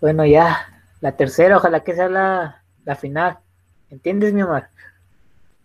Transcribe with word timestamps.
Bueno, 0.00 0.24
ya, 0.26 0.82
la 1.00 1.16
tercera, 1.16 1.56
ojalá 1.56 1.82
que 1.82 1.94
sea 1.94 2.08
la, 2.08 2.62
la 2.84 2.96
final. 2.96 3.38
¿Entiendes, 3.90 4.32
mi 4.32 4.42
amor? 4.42 4.64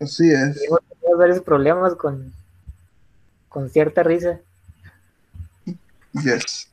Así 0.00 0.30
es. 0.30 0.60
Tengo 0.60 0.78
varios 1.16 1.40
problemas 1.40 1.94
con, 1.94 2.32
con 3.48 3.68
cierta 3.68 4.02
risa. 4.02 4.40
Yes. 6.12 6.68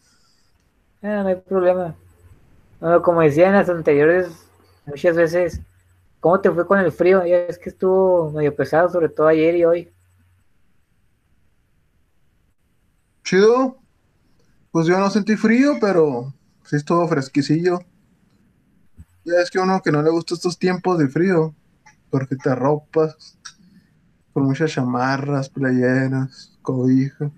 Ah, 1.01 1.23
no 1.23 1.27
hay 1.27 1.35
problema. 1.35 1.95
Bueno, 2.79 3.01
como 3.01 3.21
decía 3.21 3.47
en 3.47 3.53
las 3.53 3.69
anteriores, 3.69 4.29
muchas 4.85 5.15
veces, 5.15 5.61
¿cómo 6.19 6.39
te 6.39 6.51
fue 6.51 6.65
con 6.65 6.79
el 6.79 6.91
frío? 6.91 7.25
Ya 7.25 7.37
es 7.37 7.57
que 7.57 7.69
estuvo 7.69 8.31
medio 8.31 8.55
pesado, 8.55 8.89
sobre 8.89 9.09
todo 9.09 9.27
ayer 9.27 9.55
y 9.55 9.65
hoy. 9.65 9.91
Chido. 13.23 13.77
Pues 14.71 14.87
yo 14.87 14.97
no 14.99 15.09
sentí 15.09 15.35
frío, 15.35 15.77
pero 15.81 16.33
sí 16.69 16.75
estuvo 16.75 17.07
fresquecillo. 17.07 17.79
Ya 19.25 19.41
es 19.41 19.49
que 19.49 19.57
uno 19.57 19.81
que 19.81 19.91
no 19.91 20.03
le 20.03 20.11
gusta 20.11 20.35
estos 20.35 20.59
tiempos 20.59 20.99
de 20.99 21.07
frío, 21.07 21.55
porque 22.11 22.35
te 22.35 22.51
arropas 22.51 23.39
con 24.33 24.43
muchas 24.43 24.71
chamarras, 24.71 25.49
playeras, 25.49 26.59
cobija. 26.61 27.31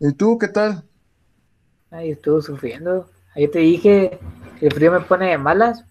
¿Y 0.00 0.12
tú 0.14 0.38
qué 0.38 0.48
tal? 0.48 0.84
Ay, 1.90 2.10
estuvo 2.10 2.42
sufriendo. 2.42 3.08
Ayer 3.36 3.50
te 3.52 3.60
dije, 3.60 4.18
el 4.60 4.72
frío 4.72 4.90
me 4.90 5.00
pone 5.00 5.30
de 5.30 5.38
malas. 5.38 5.84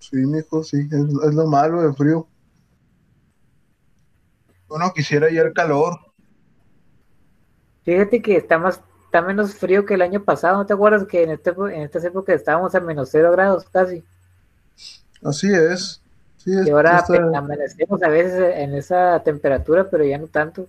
Sí, 0.00 0.16
mijo, 0.16 0.64
sí, 0.64 0.88
es, 0.90 1.28
es 1.28 1.34
lo 1.34 1.46
malo 1.46 1.82
del 1.82 1.94
frío. 1.94 2.26
Uno 4.68 4.92
quisiera 4.92 5.28
ayer 5.28 5.52
calor. 5.52 6.00
Fíjate 7.84 8.20
que 8.20 8.36
está 8.36 8.58
más, 8.58 8.82
está 9.10 9.22
menos 9.22 9.54
frío 9.54 9.84
que 9.84 9.94
el 9.94 10.02
año 10.02 10.22
pasado. 10.22 10.56
¿No 10.58 10.66
te 10.66 10.72
acuerdas 10.72 11.04
que 11.04 11.24
en, 11.24 11.30
este, 11.30 11.50
en 11.50 11.82
estas 11.82 12.04
épocas 12.04 12.36
estábamos 12.36 12.72
a 12.76 12.80
menos 12.80 13.08
cero 13.10 13.32
grados 13.32 13.64
casi? 13.72 14.04
Así 15.24 15.52
es. 15.52 16.00
Sí, 16.36 16.56
es 16.56 16.68
Y 16.68 16.70
ahora 16.70 16.98
está- 16.98 17.16
amanecemos 17.36 18.00
a 18.04 18.08
veces 18.08 18.54
en 18.56 18.72
esa 18.76 19.20
temperatura, 19.24 19.90
pero 19.90 20.04
ya 20.04 20.16
no 20.16 20.28
tanto. 20.28 20.68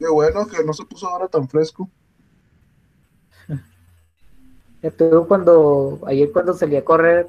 qué 0.00 0.08
bueno 0.08 0.46
que 0.48 0.64
no 0.64 0.72
se 0.72 0.84
puso 0.84 1.06
ahora 1.08 1.28
tan 1.28 1.48
fresco. 1.48 1.88
Tú 4.98 5.26
cuando, 5.28 6.00
ayer 6.06 6.30
cuando 6.32 6.54
salí 6.54 6.76
a 6.76 6.84
correr, 6.84 7.28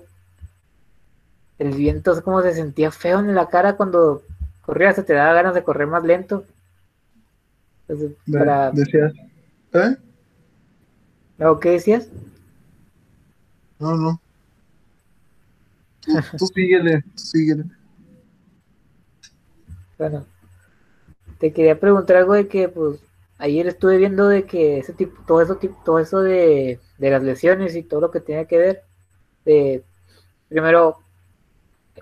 el 1.60 1.76
viento 1.76 2.20
como 2.24 2.42
se 2.42 2.54
sentía 2.56 2.90
feo 2.92 3.20
en 3.20 3.36
la 3.36 3.48
cara 3.48 3.76
cuando 3.76 4.24
corrías, 4.66 4.96
se 4.96 5.04
te 5.04 5.14
daba 5.14 5.34
ganas 5.34 5.54
de 5.54 5.64
correr 5.64 5.86
más 5.88 6.04
lento. 6.04 6.44
Entonces, 7.90 8.18
para, 8.32 8.72
Decías. 8.72 9.14
¿Eh? 9.74 9.96
¿no? 11.40 11.60
¿qué 11.60 11.72
decías? 11.72 12.08
No, 13.80 13.96
no. 13.96 14.22
Tú, 16.02 16.12
tú 16.38 16.48
síguele, 16.48 17.02
tú 17.02 17.18
síguele. 17.18 17.64
Bueno, 19.98 20.26
te 21.40 21.52
quería 21.52 21.80
preguntar 21.80 22.18
algo 22.18 22.34
de 22.34 22.48
que, 22.48 22.70
pues, 22.70 23.00
ayer 23.38 23.68
estuve 23.68 23.98
viendo 23.98 24.28
de 24.28 24.44
que 24.46 24.78
ese 24.80 24.94
tipo, 24.94 25.22
todo 25.26 25.42
eso, 25.42 25.56
tipo, 25.56 25.82
todo 25.84 26.00
eso 26.00 26.22
de, 26.22 26.80
de 27.00 27.10
las 27.10 27.24
lesiones 27.24 27.76
y 27.76 27.84
todo 27.84 28.02
lo 28.02 28.12
que 28.12 28.20
tiene 28.20 28.46
que 28.46 28.58
ver, 28.58 28.84
de, 29.46 29.84
primero, 30.48 31.00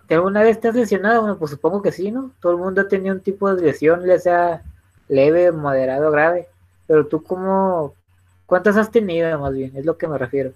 ¿te 0.08 0.16
alguna 0.16 0.44
vez 0.44 0.64
has 0.66 0.76
lesionado? 0.76 1.22
Bueno, 1.22 1.38
pues 1.38 1.52
supongo 1.52 1.82
que 1.82 1.92
sí, 1.92 2.12
¿no? 2.12 2.34
Todo 2.42 2.54
el 2.54 2.58
mundo 2.58 2.82
ha 2.82 2.88
tenido 2.88 3.16
un 3.16 3.22
tipo 3.22 3.54
de 3.54 3.62
lesión, 3.62 4.06
ya 4.06 4.20
sea 4.20 4.64
leve, 5.08 5.52
moderado, 5.52 6.12
grave, 6.12 6.48
pero 6.88 7.08
tú 7.08 7.24
cómo, 7.24 7.94
¿cuántas 8.46 8.78
has 8.78 8.92
tenido 8.92 9.38
más 9.40 9.54
bien? 9.54 9.72
Es 9.76 9.86
lo 9.86 9.98
que 9.98 10.08
me 10.08 10.18
refiero. 10.18 10.54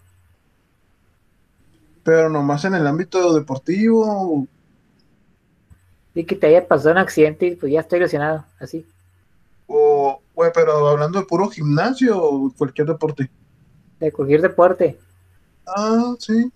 Pero 2.03 2.29
nomás 2.29 2.65
en 2.65 2.75
el 2.75 2.87
ámbito 2.87 3.33
deportivo. 3.33 4.47
Y 6.13 6.23
que 6.25 6.35
te 6.35 6.47
haya 6.47 6.67
pasado 6.67 6.91
un 6.91 6.97
accidente 6.97 7.47
y 7.47 7.55
pues 7.55 7.71
ya 7.71 7.81
estoy 7.81 7.99
lesionado, 7.99 8.45
así. 8.59 8.85
O, 9.67 10.19
güey, 10.35 10.51
pero 10.53 10.87
hablando 10.87 11.19
de 11.19 11.25
puro 11.25 11.47
gimnasio 11.47 12.21
o 12.21 12.53
cualquier 12.57 12.87
deporte. 12.87 13.29
De 13.99 14.11
cualquier 14.11 14.41
deporte. 14.41 14.97
Ah, 15.65 16.15
sí. 16.19 16.51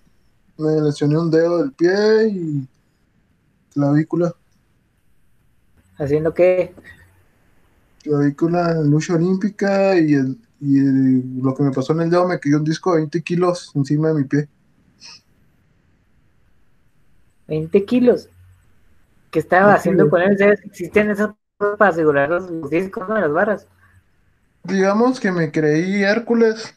Me 0.58 0.80
lesioné 0.80 1.18
un 1.18 1.30
dedo 1.30 1.58
del 1.58 1.72
pie 1.72 2.28
y 2.28 2.68
clavícula. 3.72 4.34
Haciendo 5.98 6.34
que, 8.10 8.10
Clavícula 8.10 8.72
en 8.72 8.90
lucha 8.90 9.14
olímpica 9.14 9.96
y, 9.98 10.14
el, 10.14 10.38
y 10.60 10.78
el- 10.78 11.38
lo 11.42 11.54
que 11.54 11.62
me 11.62 11.72
pasó 11.72 11.92
en 11.92 12.02
el 12.02 12.10
dedo 12.10 12.26
me 12.28 12.38
cayó 12.40 12.58
un 12.58 12.64
disco 12.64 12.92
de 12.92 12.98
20 13.00 13.22
kilos 13.22 13.72
encima 13.74 14.08
de 14.08 14.14
mi 14.14 14.24
pie. 14.24 14.48
20 17.48 17.84
kilos. 17.84 18.28
¿Qué 19.30 19.38
estaba 19.40 19.74
haciendo 19.74 20.08
con 20.08 20.22
él? 20.22 20.36
Existen 20.64 21.10
esas 21.10 21.30
cosas 21.58 21.76
para 21.78 21.90
asegurar 21.90 22.28
los, 22.28 22.50
los 22.50 22.70
discos, 22.70 23.08
¿no? 23.08 23.18
Las 23.18 23.32
barras. 23.32 23.66
Digamos 24.64 25.18
que 25.18 25.32
me 25.32 25.50
creí 25.50 26.02
Hércules 26.02 26.74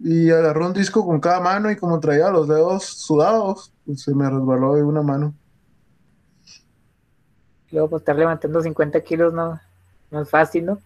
y 0.00 0.30
agarró 0.30 0.66
un 0.66 0.72
disco 0.72 1.04
con 1.04 1.20
cada 1.20 1.40
mano 1.40 1.70
y 1.70 1.76
como 1.76 2.00
traía 2.00 2.30
los 2.30 2.48
dedos 2.48 2.84
sudados, 2.84 3.72
pues 3.84 4.02
se 4.02 4.14
me 4.14 4.28
resbaló 4.28 4.74
de 4.74 4.82
una 4.82 5.02
mano. 5.02 5.34
Luego, 7.70 7.90
pues 7.90 8.02
estar 8.02 8.16
levantando 8.16 8.62
50 8.62 9.02
kilos 9.02 9.32
no, 9.32 9.60
no 10.10 10.22
es 10.22 10.28
fácil, 10.30 10.66
¿no? 10.66 10.78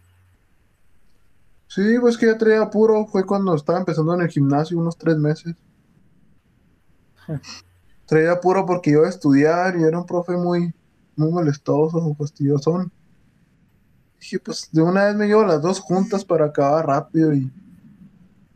Sí, 1.68 1.98
pues 2.00 2.18
que 2.18 2.26
ya 2.26 2.36
traía 2.38 2.68
puro, 2.70 3.06
fue 3.06 3.24
cuando 3.24 3.54
estaba 3.54 3.78
empezando 3.78 4.14
en 4.14 4.20
el 4.22 4.28
gimnasio, 4.28 4.78
unos 4.78 4.96
tres 4.98 5.16
meses. 5.16 5.54
Traía 8.06 8.40
puro 8.40 8.66
porque 8.66 8.90
iba 8.90 9.06
a 9.06 9.08
estudiar 9.08 9.76
y 9.76 9.82
era 9.84 9.98
un 9.98 10.06
profe 10.06 10.32
muy, 10.32 10.72
muy 11.16 11.30
molestoso, 11.30 12.14
fastidioso. 12.14 12.90
Dije, 14.20 14.38
pues 14.38 14.68
de 14.70 14.82
una 14.82 15.06
vez 15.06 15.16
me 15.16 15.26
llevo 15.26 15.44
las 15.44 15.62
dos 15.62 15.80
juntas 15.80 16.24
para 16.24 16.46
acabar 16.46 16.86
rápido 16.86 17.32
y, 17.34 17.50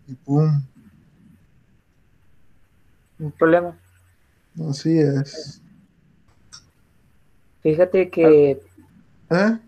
y 0.06 0.14
pum, 0.14 0.62
Un 3.18 3.32
problema. 3.32 3.74
así 4.68 4.98
es. 4.98 5.62
Fíjate 7.62 8.10
que 8.10 8.60
¿Eh? 9.30 9.58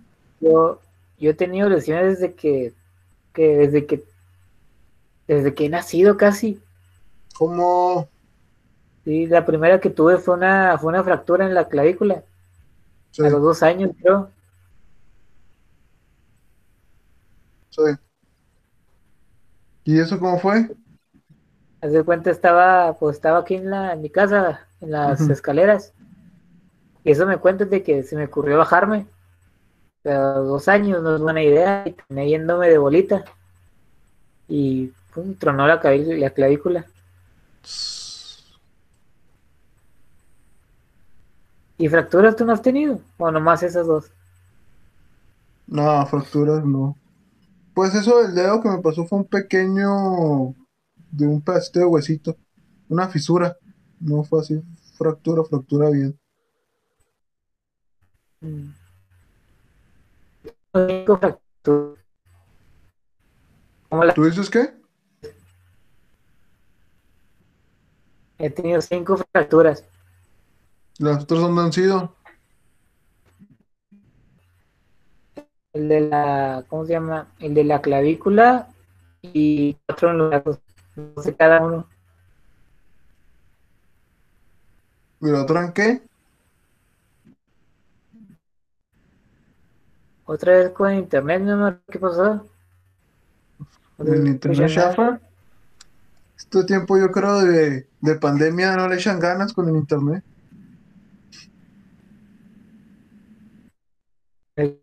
yo, 0.41 0.81
yo 1.19 1.31
he 1.31 1.35
tenido 1.35 1.69
lesiones 1.69 2.21
desde 2.21 2.35
que, 2.35 2.75
que 3.35 3.43
desde 3.59 3.87
que 3.87 4.05
desde 5.29 5.55
que 5.55 5.67
he 5.67 5.69
nacido 5.69 6.17
casi. 6.17 6.61
Como, 7.37 8.11
Sí, 9.05 9.27
la 9.27 9.45
primera 9.45 9.81
que 9.81 9.91
tuve 9.91 10.19
fue 10.19 10.35
una, 10.35 10.79
fue 10.79 10.91
una 10.91 11.03
fractura 11.03 11.47
en 11.47 11.55
la 11.55 11.69
clavícula. 11.69 12.23
sí, 13.11 13.23
A 13.23 13.31
los 13.31 13.43
dos 13.43 13.63
años, 13.63 13.93
creo. 14.01 14.31
sí. 17.71 17.83
¿Y 19.85 19.99
eso 19.99 20.19
cómo 20.21 20.39
fue? 20.39 20.69
Haz 21.81 21.91
de 21.93 22.05
cuenta 22.05 22.31
estaba, 22.31 22.97
pues 23.01 23.17
estaba 23.17 23.39
aquí 23.41 23.57
en 23.57 23.69
la, 23.71 23.93
en 23.93 24.01
mi 24.03 24.11
casa, 24.11 24.69
en 24.81 24.93
las 24.93 25.29
escaleras. 25.29 25.93
Y 27.03 27.11
eso 27.11 27.27
me 27.27 27.39
cuenta 27.39 27.65
de 27.65 27.83
que 27.83 28.05
se 28.05 28.15
me 28.15 28.27
ocurrió 28.27 28.57
bajarme. 28.59 29.09
Dos 30.05 30.69
años 30.69 31.03
no 31.03 31.17
es 31.17 31.21
buena 31.21 31.43
idea. 31.43 31.83
Y 31.87 31.93
terminé 31.93 32.29
yéndome 32.31 32.69
de 32.69 32.79
bolita. 32.79 33.25
Y 34.49 34.93
pum, 35.15 35.35
tronó 35.35 35.67
la, 35.67 35.81
la 35.83 36.31
clavícula. 36.31 36.87
¿Y 41.79 41.89
fracturas 41.89 42.37
tú 42.37 42.45
no 42.45 42.53
has 42.53 42.63
tenido? 42.63 43.01
¿O 43.19 43.31
nomás 43.31 43.63
esas 43.63 43.87
dos? 43.87 44.11
No, 45.67 46.07
fracturas 46.07 46.65
no. 46.65 46.97
Pues 47.75 47.95
eso 47.95 48.23
del 48.23 48.35
dedo 48.35 48.61
que 48.61 48.69
me 48.69 48.83
pasó 48.83 49.07
fue 49.07 49.19
un 49.19 49.25
pequeño, 49.25 50.55
de 51.13 51.27
un 51.27 51.41
pedacito 51.41 51.79
de 51.79 51.85
huesito, 51.87 52.37
una 52.89 53.09
fisura. 53.09 53.57
No 54.01 54.25
fue 54.25 54.41
así, 54.41 54.61
fractura, 54.97 55.45
fractura 55.45 55.91
bien. 55.91 56.19
Mm. 58.41 58.78
¿Tú 64.15 64.25
dices 64.25 64.51
qué? 64.51 64.75
He 68.39 68.51
tenido 68.51 68.81
cinco 68.81 69.17
fracturas. 69.17 69.85
Las 70.99 71.25
otras 71.25 71.41
dónde 71.41 71.63
han 71.63 71.73
sido. 71.73 72.15
El 75.73 75.89
de 75.89 76.01
la, 76.01 76.65
¿cómo 76.69 76.85
se 76.87 76.93
llama? 76.93 77.29
El 77.41 77.55
de 77.55 77.65
la 77.65 77.81
clavícula 77.81 78.69
y 79.23 79.75
cuatro 79.87 80.11
en 80.11 80.19
los. 80.19 80.61
No 80.97 81.23
sé 81.23 81.35
cada 81.35 81.65
uno. 81.65 81.89
¿Y 85.21 85.27
la 85.27 85.43
otra 85.43 85.65
en 85.65 85.73
qué? 85.73 86.08
Otra 90.31 90.59
vez 90.59 90.71
con 90.73 90.93
internet, 90.93 91.41
mi 91.41 91.51
amor, 91.53 91.81
¿qué 91.91 91.99
pasó? 91.99 92.47
El 93.97 94.27
internet 94.29 94.69
chafa. 94.69 95.19
Este 96.37 96.65
tiempo 96.65 96.99
yo 96.99 97.11
creo 97.11 97.41
de, 97.41 97.89
de 98.03 98.15
pandemia 98.17 98.77
no 98.77 98.89
le 98.89 98.97
echan 98.97 99.19
ganas 99.19 99.55
con 99.55 99.71
el 99.71 99.77
internet. 99.77 100.23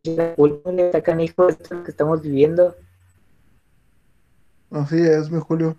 La 0.06 0.34
culpa 0.34 0.72
le 0.72 0.92
sacan 0.92 1.22
hijo 1.22 1.46
de 1.46 1.52
esto 1.52 1.84
que 1.84 1.92
estamos 1.92 2.24
viviendo. 2.24 2.76
Así 4.72 5.00
es, 5.00 5.30
mi 5.30 5.40
Julio. 5.40 5.78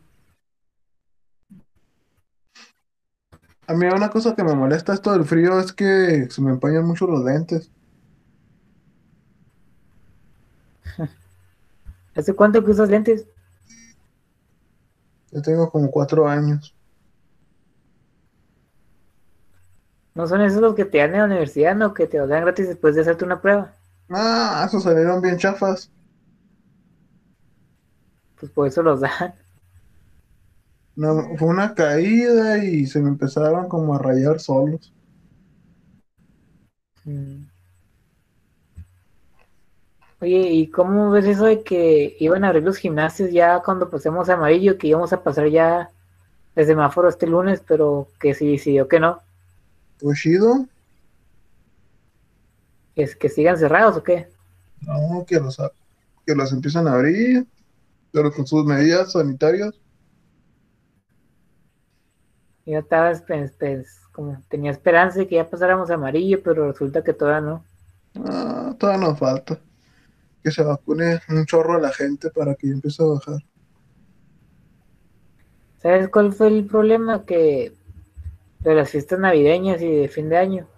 A 3.67 3.75
mí 3.75 3.85
una 3.87 4.11
cosa 4.11 4.37
que 4.37 4.45
me 4.45 4.55
molesta 4.55 4.95
esto 4.95 5.11
del 5.11 5.25
frío 5.25 5.59
es 5.59 5.73
que 5.73 6.31
se 6.31 6.41
me 6.41 6.53
empañan 6.53 6.87
mucho 6.87 7.09
los 7.09 7.25
lentes. 7.25 7.73
¿Hace 12.17 12.35
cuánto 12.35 12.65
que 12.65 12.71
usas 12.71 12.89
lentes? 12.89 13.27
Yo 15.31 15.43
tengo 15.43 15.71
como 15.71 15.91
cuatro 15.91 16.27
años. 16.27 16.75
¿No 20.15 20.27
son 20.27 20.41
esos 20.41 20.63
los 20.63 20.75
que 20.75 20.87
te 20.87 20.97
dan 20.99 21.13
en 21.13 21.19
la 21.19 21.27
universidad, 21.27 21.77
no? 21.77 21.93
Que 21.93 22.07
te 22.07 22.19
los 22.19 22.31
dan 22.31 22.43
gratis 22.43 22.69
después 22.69 22.95
de 22.95 23.03
hacerte 23.03 23.27
una 23.27 23.43
prueba. 23.43 23.75
Ah, 24.09 24.65
esos 24.67 24.83
salieron 24.83 25.21
bien 25.21 25.37
chafas. 25.37 25.91
Pues 28.41 28.51
por 28.51 28.67
eso 28.67 28.83
los 28.83 29.01
dan. 29.01 29.35
No, 30.95 31.37
fue 31.37 31.49
una 31.49 31.75
caída 31.75 32.65
y 32.65 32.87
se 32.87 33.03
me 33.03 33.11
empezaron 33.11 33.69
como 33.69 33.95
a 33.95 33.99
rayar 33.99 34.41
solos. 34.41 34.95
Mm. 37.05 37.56
Oye, 40.21 40.51
¿y 40.51 40.69
cómo 40.69 41.11
ves 41.11 41.27
eso 41.27 41.45
de 41.45 41.63
que 41.63 42.17
iban 42.19 42.43
a 42.43 42.49
abrir 42.49 42.63
los 42.63 42.79
gimnasios 42.79 43.31
ya 43.31 43.61
cuando 43.63 43.91
pasemos 43.91 44.29
a 44.29 44.35
amarillo, 44.35 44.79
que 44.79 44.87
íbamos 44.87 45.13
a 45.13 45.23
pasar 45.23 45.49
ya 45.49 45.91
el 46.55 46.67
semáforo 46.67 47.09
este 47.09 47.27
lunes, 47.27 47.63
pero 47.67 48.09
que 48.19 48.33
sí 48.33 48.51
decidió 48.51 48.89
que 48.89 48.99
no? 48.99 49.21
Pues 50.01 50.19
chido. 50.19 50.67
¿Es 52.95 53.15
que 53.15 53.29
sigan 53.29 53.59
cerrados 53.59 53.99
o 53.99 54.03
qué? 54.03 54.27
No, 54.81 55.27
que 55.27 55.39
los, 55.39 55.59
que 56.25 56.35
los 56.35 56.51
empiezan 56.51 56.89
a 56.89 56.95
abrir, 56.95 57.47
pero 58.11 58.33
con 58.33 58.47
sus 58.47 58.65
medidas 58.65 59.13
sanitarias. 59.13 59.75
Yo 62.65 62.79
estaba, 62.79 63.13
como 64.13 64.43
tenía 64.49 64.71
esperanza 64.71 65.19
de 65.19 65.29
que 65.29 65.35
ya 65.35 65.49
pasáramos 65.49 65.91
a 65.91 65.95
amarillo, 65.95 66.43
pero 66.43 66.73
resulta 66.73 67.05
que 67.05 67.13
todavía 67.13 67.43
no. 67.43 67.65
Ah, 68.25 68.75
todavía 68.79 69.09
nos 69.09 69.19
falta 69.19 69.61
que 70.46 70.52
se 70.52 70.62
vacune 70.62 71.20
un 71.28 71.44
chorro 71.44 71.75
a 71.75 71.81
la 71.81 71.90
gente 71.90 72.31
para 72.31 72.54
que 72.54 72.69
empiece 72.69 73.02
a 73.02 73.06
bajar. 73.06 73.40
¿Sabes 75.82 76.08
cuál 76.08 76.32
fue 76.32 76.46
el 76.46 76.66
problema? 76.66 77.25
Que 77.25 77.72
de 78.60 78.75
las 78.76 78.88
fiestas 78.88 79.19
navideñas 79.19 79.82
y 79.82 79.90
de 79.90 80.06
fin 80.06 80.28
de 80.28 80.37
año, 80.37 80.69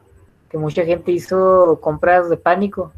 que 0.48 0.56
mucha 0.56 0.86
gente 0.86 1.12
hizo 1.12 1.78
compras 1.82 2.30
de 2.30 2.38
pánico, 2.38 2.94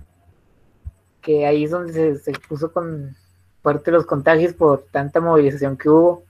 que 1.21 1.45
ahí 1.45 1.65
es 1.65 1.73
donde 1.73 2.19
se, 2.19 2.31
puso 2.49 2.73
con 2.73 3.17
fuerte 3.65 3.91
los 3.91 4.07
contagios 4.07 4.55
por 4.55 4.85
tanta 4.93 5.21
movilización 5.21 5.77
que 5.77 5.89
hubo. 5.89 6.23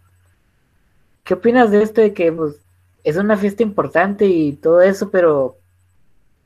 ¿Qué 1.23 1.35
opinas 1.35 1.71
de 1.71 1.83
esto 1.83 2.01
de 2.01 2.15
que 2.15 2.33
pues, 2.33 2.57
es 3.05 3.19
una 3.19 3.37
fiesta 3.37 3.63
importante 3.63 4.25
y 4.25 4.55
todo 4.55 4.81
eso, 4.81 5.11
pero 5.11 5.59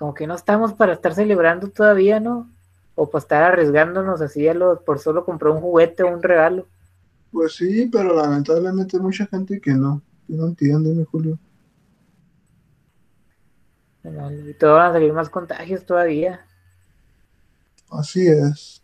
como 0.01 0.15
que 0.15 0.27
no 0.27 0.35
estamos 0.35 0.73
para 0.73 0.95
estar 0.95 1.15
celebrando 1.15 1.69
todavía, 1.69 2.19
¿no? 2.19 2.51
O 2.95 3.11
para 3.11 3.23
estar 3.23 3.43
arriesgándonos 3.43 4.21
así 4.21 4.47
a 4.49 4.55
lo, 4.55 4.81
por 4.81 4.99
solo 4.99 5.25
comprar 5.25 5.53
un 5.53 5.61
juguete 5.61 6.03
o 6.03 6.09
un 6.09 6.23
regalo. 6.23 6.67
Pues 7.33 7.55
sí, 7.55 7.89
pero 7.91 8.15
lamentablemente 8.15 8.97
hay 8.97 9.03
mucha 9.03 9.27
gente 9.27 9.61
que 9.61 9.73
no, 9.73 10.01
que 10.27 10.35
no 10.35 10.47
entiende, 10.47 10.91
mi 10.91 11.05
Julio. 11.05 11.39
Y 14.05 14.55
todo 14.55 14.75
van 14.75 14.91
a 14.91 14.93
salir 14.93 15.13
más 15.13 15.31
contagios 15.31 15.85
todavía. 15.85 16.45
Así 17.91 18.27
es. 18.27 18.83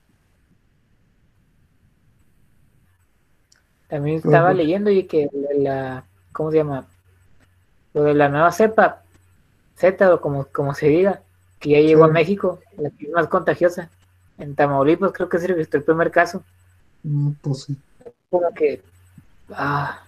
También 3.89 4.17
estaba 4.17 4.53
leyendo 4.55 4.91
y 4.91 5.05
que 5.05 5.29
la, 5.59 6.05
¿cómo 6.33 6.51
se 6.51 6.59
llama? 6.59 6.87
Lo 7.93 8.05
de 8.05 8.15
la 8.15 8.29
nueva 8.29 8.53
cepa, 8.53 9.03
Z 9.77 10.15
o 10.15 10.21
como, 10.21 10.45
como 10.47 10.75
se 10.75 10.87
diga, 10.87 11.23
que 11.59 11.71
ya 11.71 11.81
llegó 11.81 12.05
a 12.05 12.09
México, 12.09 12.61
la 12.79 12.91
que 12.91 13.07
es 13.07 13.13
más 13.13 13.27
contagiosa. 13.27 13.91
En 14.41 14.55
Tamaulipas 14.55 15.13
creo 15.13 15.29
que 15.29 15.39
registró 15.39 15.79
el 15.79 15.85
primer 15.85 16.11
caso. 16.11 16.43
Mm, 17.03 17.33
pues 17.43 17.65
sí. 17.65 17.77
Como 18.31 18.53
que 18.55 18.83
ah, 19.53 20.01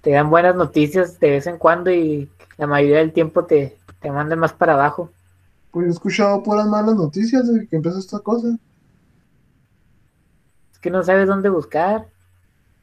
te 0.00 0.12
dan 0.12 0.30
buenas 0.30 0.56
noticias 0.56 1.20
de 1.20 1.30
vez 1.30 1.46
en 1.46 1.58
cuando 1.58 1.90
y 1.90 2.30
la 2.56 2.66
mayoría 2.66 2.98
del 2.98 3.12
tiempo 3.12 3.44
te, 3.44 3.78
te 4.00 4.10
mandan 4.10 4.38
más 4.38 4.54
para 4.54 4.72
abajo. 4.72 5.10
Pues 5.70 5.86
he 5.86 5.90
escuchado 5.90 6.42
puras 6.42 6.66
malas 6.66 6.96
noticias 6.96 7.46
desde 7.46 7.68
que 7.68 7.76
empezó 7.76 7.98
esta 7.98 8.18
cosa. 8.20 8.56
Es 10.72 10.78
que 10.78 10.90
no 10.90 11.02
sabes 11.02 11.28
dónde 11.28 11.50
buscar. 11.50 12.08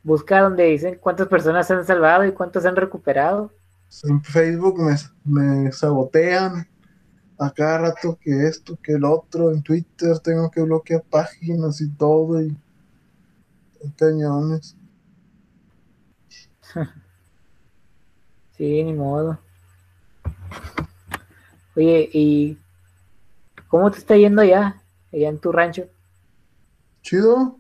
Busca 0.03 0.41
donde 0.41 0.65
dicen 0.65 0.99
cuántas 1.01 1.27
personas 1.27 1.67
se 1.67 1.73
han 1.73 1.85
salvado 1.85 2.25
y 2.25 2.31
cuántas 2.31 2.63
se 2.63 2.69
han 2.69 2.75
recuperado. 2.75 3.51
En 4.03 4.21
Facebook 4.21 4.79
me, 4.79 4.95
me 5.25 5.71
sabotean 5.71 6.67
a 7.39 7.51
cada 7.51 7.77
rato 7.79 8.17
que 8.19 8.47
esto, 8.47 8.77
que 8.81 8.93
el 8.93 9.05
otro, 9.05 9.51
en 9.51 9.61
Twitter 9.61 10.17
tengo 10.19 10.49
que 10.49 10.61
bloquear 10.61 11.03
páginas 11.03 11.81
y 11.81 11.89
todo 11.89 12.41
y 12.41 12.57
cañones. 13.95 14.75
Sí, 18.57 18.83
ni 18.83 18.91
modo. 18.91 19.37
Oye, 21.75 22.09
¿y 22.11 22.57
cómo 23.67 23.91
te 23.91 23.99
está 23.99 24.17
yendo 24.17 24.41
allá, 24.41 24.81
allá 25.13 25.29
en 25.29 25.37
tu 25.37 25.51
rancho? 25.51 25.87
Chido. 27.03 27.59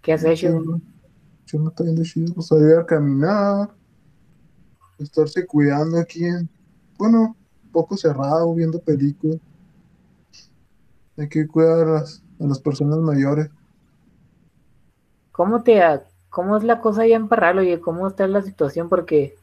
¿Qué 0.00 0.14
has 0.14 0.24
hecho? 0.24 0.48
Yo 1.44 1.58
no 1.58 1.68
estoy 1.68 1.88
yendo 1.88 2.02
chido, 2.04 2.34
pues 2.34 2.46
salir 2.46 2.78
a 2.78 2.86
caminar, 2.86 3.74
estarse 4.98 5.46
cuidando 5.46 5.98
aquí 5.98 6.24
en, 6.24 6.48
bueno, 7.04 7.36
poco 7.70 7.96
cerrado, 7.96 8.54
viendo 8.54 8.78
películas. 8.80 9.38
Hay 11.18 11.28
que 11.28 11.46
cuidar 11.46 11.86
a 11.86 11.92
las, 11.92 12.22
a 12.40 12.44
las 12.44 12.58
personas 12.58 12.98
mayores. 12.98 13.50
¿Cómo 15.32 15.62
te 15.62 15.82
cómo 16.30 16.56
es 16.56 16.64
la 16.64 16.80
cosa 16.80 17.02
allá 17.02 17.16
en 17.16 17.28
Parral, 17.28 17.58
oye? 17.58 17.80
¿Cómo 17.80 18.08
está 18.08 18.26
la 18.26 18.42
situación? 18.42 18.88
Porque 18.88 19.36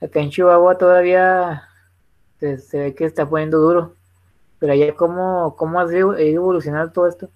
acá 0.00 0.20
en 0.20 0.30
Chihuahua 0.30 0.78
todavía 0.78 1.64
se, 2.38 2.56
ve 2.78 2.94
que 2.94 3.04
está 3.04 3.28
poniendo 3.28 3.58
duro. 3.58 3.94
Pero 4.58 4.72
allá, 4.72 4.94
¿cómo, 4.94 5.56
cómo 5.56 5.80
ha 5.80 5.92
ido 5.92 6.16
evolucionando 6.16 6.92
todo 6.92 7.08
esto? 7.08 7.28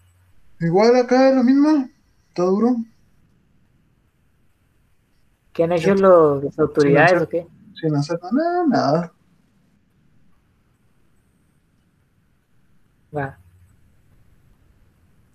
Igual 0.61 0.95
acá 0.97 1.31
es 1.31 1.37
lo 1.37 1.43
mismo, 1.43 1.89
está 2.29 2.45
duro. 2.45 2.77
¿Qué 5.53 5.65
han 5.65 5.73
hecho 5.73 5.95
los, 5.95 6.45
las 6.45 6.59
autoridades 6.59 7.23
o 7.23 7.29
qué? 7.29 7.47
Sin 7.81 7.95
hacer 7.97 8.19
nada, 8.33 8.67
nada. 8.67 9.14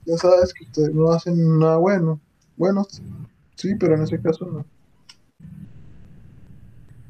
Ya 0.06 0.18
sabes 0.18 0.54
que 0.54 0.66
ustedes 0.66 0.94
no 0.94 1.12
hacen 1.12 1.60
nada 1.60 1.78
bueno. 1.78 2.20
Bueno, 2.58 2.86
sí, 3.56 3.76
pero 3.76 3.96
en 3.96 4.04
ese 4.04 4.20
caso 4.20 4.46
no. 4.46 4.66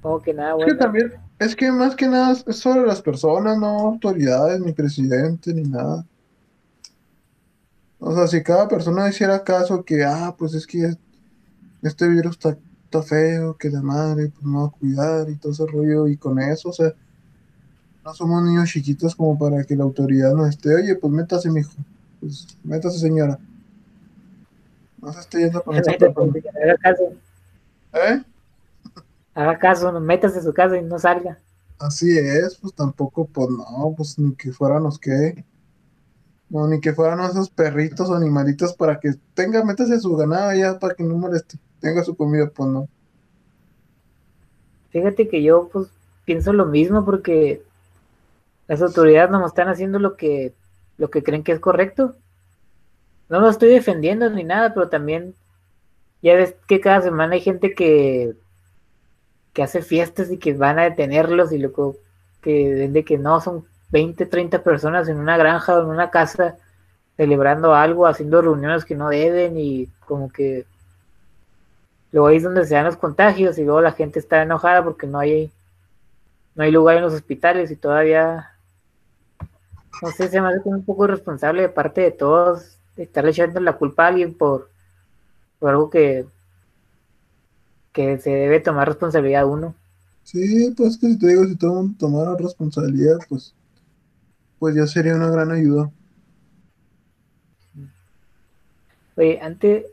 Como 0.01 0.21
que 0.21 0.33
nada 0.33 0.53
bueno. 0.53 0.67
Es 0.67 0.73
que 0.73 0.79
también, 0.79 1.13
es 1.39 1.55
que 1.55 1.71
más 1.71 1.95
que 1.95 2.07
nada 2.07 2.33
es 2.33 2.55
sobre 2.57 2.85
las 2.85 3.01
personas, 3.01 3.57
no 3.57 3.67
autoridades, 3.79 4.59
ni 4.59 4.73
presidente, 4.73 5.53
ni 5.53 5.63
nada. 5.63 6.05
O 7.99 8.13
sea, 8.13 8.27
si 8.27 8.41
cada 8.43 8.67
persona 8.67 9.09
hiciera 9.09 9.43
caso 9.43 9.83
que, 9.83 10.03
ah, 10.03 10.35
pues 10.37 10.53
es 10.53 10.65
que 10.65 10.95
este 11.81 12.07
virus 12.07 12.33
está, 12.33 12.57
está 12.85 13.03
feo, 13.03 13.57
que 13.57 13.69
la 13.69 13.81
madre, 13.81 14.29
pues 14.29 14.45
no 14.45 14.61
va 14.61 14.67
a 14.67 14.71
cuidar 14.71 15.29
y 15.29 15.35
todo 15.35 15.51
ese 15.51 15.65
rollo, 15.65 16.07
y 16.07 16.15
con 16.17 16.39
eso, 16.39 16.69
o 16.69 16.73
sea, 16.73 16.93
no 18.09 18.15
somos 18.15 18.43
niños 18.43 18.69
chiquitos 18.69 19.15
como 19.15 19.37
para 19.37 19.63
que 19.63 19.75
la 19.75 19.83
autoridad 19.83 20.33
nos 20.33 20.49
esté, 20.49 20.73
oye, 20.73 20.95
pues 20.95 21.13
métase, 21.13 21.51
mijo. 21.51 21.71
Pues 22.19 22.57
métase, 22.63 22.97
señora. 22.97 23.37
No 24.99 25.13
se 25.13 25.19
esté 25.19 25.37
yendo 25.41 25.61
con 25.61 25.75
esa 25.75 25.91
Haga 25.91 26.77
caso. 26.81 27.03
¿Eh? 27.93 28.23
Haga 29.35 29.59
caso, 29.59 29.91
no 29.91 29.99
métase 29.99 30.39
a 30.39 30.41
su 30.41 30.51
casa 30.51 30.75
y 30.77 30.81
no 30.81 30.97
salga. 30.97 31.37
Así 31.77 32.17
es, 32.17 32.55
pues 32.55 32.73
tampoco, 32.73 33.25
pues 33.25 33.47
no, 33.49 33.93
pues 33.95 34.17
ni 34.17 34.33
que 34.33 34.51
fuéramos 34.51 34.97
que. 34.97 35.45
No, 36.49 36.67
ni 36.67 36.81
que 36.81 36.93
fueran 36.93 37.19
esos 37.19 37.51
perritos 37.51 38.09
o 38.09 38.15
animalitos 38.15 38.73
para 38.73 38.99
que 38.99 39.13
tenga, 39.35 39.63
métase 39.63 39.99
su 39.99 40.15
ganado 40.17 40.51
ya 40.55 40.79
para 40.79 40.95
que 40.95 41.03
no 41.03 41.15
moleste, 41.15 41.59
tenga 41.79 42.03
su 42.03 42.15
comida, 42.15 42.49
pues 42.49 42.69
no. 42.69 42.89
Fíjate 44.89 45.29
que 45.29 45.43
yo, 45.43 45.69
pues, 45.71 45.89
pienso 46.25 46.53
lo 46.53 46.65
mismo 46.65 47.05
porque 47.05 47.68
las 48.69 48.83
autoridades 48.83 49.31
no 49.31 49.43
están 49.45 49.67
haciendo 49.67 49.97
lo 49.97 50.15
que, 50.15 50.53
lo 50.99 51.09
que 51.09 51.23
creen 51.23 51.43
que 51.43 51.53
es 51.53 51.59
correcto. 51.59 52.15
no 53.27 53.39
lo 53.39 53.49
estoy 53.49 53.69
defendiendo 53.69 54.29
ni 54.29 54.43
nada, 54.43 54.75
pero 54.75 54.89
también 54.89 55.33
ya 56.21 56.35
ves 56.35 56.53
que 56.67 56.79
cada 56.79 57.01
semana 57.01 57.33
hay 57.33 57.41
gente 57.41 57.73
que, 57.73 58.35
que 59.53 59.63
hace 59.63 59.81
fiestas 59.81 60.31
y 60.31 60.37
que 60.37 60.53
van 60.53 60.77
a 60.77 60.83
detenerlos 60.83 61.51
y 61.51 61.57
luego 61.57 61.95
que 62.43 62.87
de 62.87 63.03
que 63.03 63.17
no 63.17 63.41
son 63.41 63.65
20, 63.89 64.27
30 64.27 64.61
personas 64.61 65.07
en 65.07 65.17
una 65.17 65.35
granja 65.35 65.75
o 65.75 65.81
en 65.81 65.89
una 65.89 66.11
casa 66.11 66.55
celebrando 67.17 67.73
algo, 67.73 68.05
haciendo 68.05 68.39
reuniones 68.39 68.85
que 68.85 68.95
no 68.95 69.09
deben 69.09 69.57
y 69.57 69.87
como 70.05 70.31
que 70.31 70.67
luego 72.11 72.27
ahí 72.27 72.37
es 72.37 72.43
donde 72.43 72.67
se 72.67 72.75
dan 72.75 72.85
los 72.85 72.97
contagios 72.97 73.57
y 73.57 73.63
luego 73.63 73.81
la 73.81 73.93
gente 73.93 74.19
está 74.19 74.43
enojada 74.43 74.83
porque 74.83 75.07
no 75.07 75.17
hay 75.17 75.51
no 76.53 76.63
hay 76.63 76.71
lugar 76.71 76.97
en 76.97 77.03
los 77.03 77.13
hospitales 77.13 77.71
y 77.71 77.75
todavía 77.75 78.51
no 80.01 80.11
sé, 80.11 80.29
se 80.29 80.41
me 80.41 80.47
hace 80.47 80.61
como 80.61 80.77
un 80.77 80.85
poco 80.85 81.05
irresponsable 81.05 81.63
de 81.63 81.69
parte 81.69 82.01
de 82.01 82.11
todos 82.11 82.79
estarle 83.03 83.31
echando 83.31 83.59
la 83.59 83.77
culpa 83.77 84.05
a 84.05 84.07
alguien 84.07 84.33
por, 84.33 84.69
por 85.59 85.69
algo 85.69 85.89
que, 85.89 86.25
que 87.93 88.17
se 88.19 88.29
debe 88.29 88.59
tomar 88.59 88.87
responsabilidad 88.87 89.47
uno. 89.47 89.75
Sí, 90.23 90.73
pues 90.75 90.97
que 90.97 91.07
si 91.07 91.17
te 91.17 91.27
digo, 91.27 91.45
si 91.45 91.55
todo 91.55 91.71
el 91.71 91.77
mundo 91.77 91.95
tomara 91.97 92.35
responsabilidad, 92.37 93.17
pues, 93.27 93.55
pues 94.59 94.75
ya 94.75 94.85
sería 94.85 95.15
una 95.15 95.29
gran 95.29 95.51
ayuda. 95.51 95.91
Oye, 99.15 99.39
antes 99.41 99.85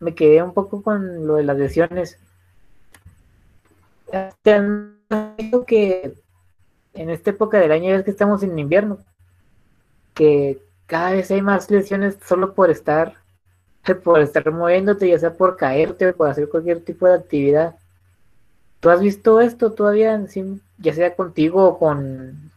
me 0.00 0.14
quedé 0.14 0.42
un 0.42 0.52
poco 0.52 0.82
con 0.82 1.26
lo 1.26 1.36
de 1.36 1.44
las 1.44 1.56
lesiones. 1.56 2.18
¿Te 4.42 4.52
han 4.52 4.98
dicho 5.36 5.64
que 5.64 6.14
en 6.94 7.10
esta 7.10 7.30
época 7.30 7.58
del 7.58 7.72
año 7.72 7.94
es 7.94 8.04
que 8.04 8.10
estamos 8.10 8.42
en 8.42 8.58
invierno? 8.58 8.98
Que 10.18 10.60
cada 10.86 11.12
vez 11.12 11.30
hay 11.30 11.42
más 11.42 11.70
lesiones 11.70 12.18
solo 12.26 12.54
por 12.54 12.70
estar, 12.70 13.14
por 14.02 14.20
estar 14.20 14.50
moviéndote, 14.50 15.08
ya 15.08 15.18
sea 15.18 15.32
por 15.32 15.56
caerte 15.56 16.08
o 16.08 16.16
por 16.16 16.28
hacer 16.28 16.48
cualquier 16.48 16.80
tipo 16.80 17.06
de 17.06 17.14
actividad. 17.14 17.76
¿Tú 18.80 18.90
has 18.90 19.00
visto 19.00 19.40
esto 19.40 19.72
todavía, 19.72 20.20
ya 20.78 20.94
sea 20.94 21.14
contigo 21.14 21.64
o 21.64 21.78
con, 21.78 22.50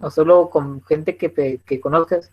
o 0.00 0.10
solo 0.10 0.50
con 0.50 0.82
gente 0.82 1.16
que, 1.16 1.60
que 1.64 1.80
conozcas? 1.80 2.30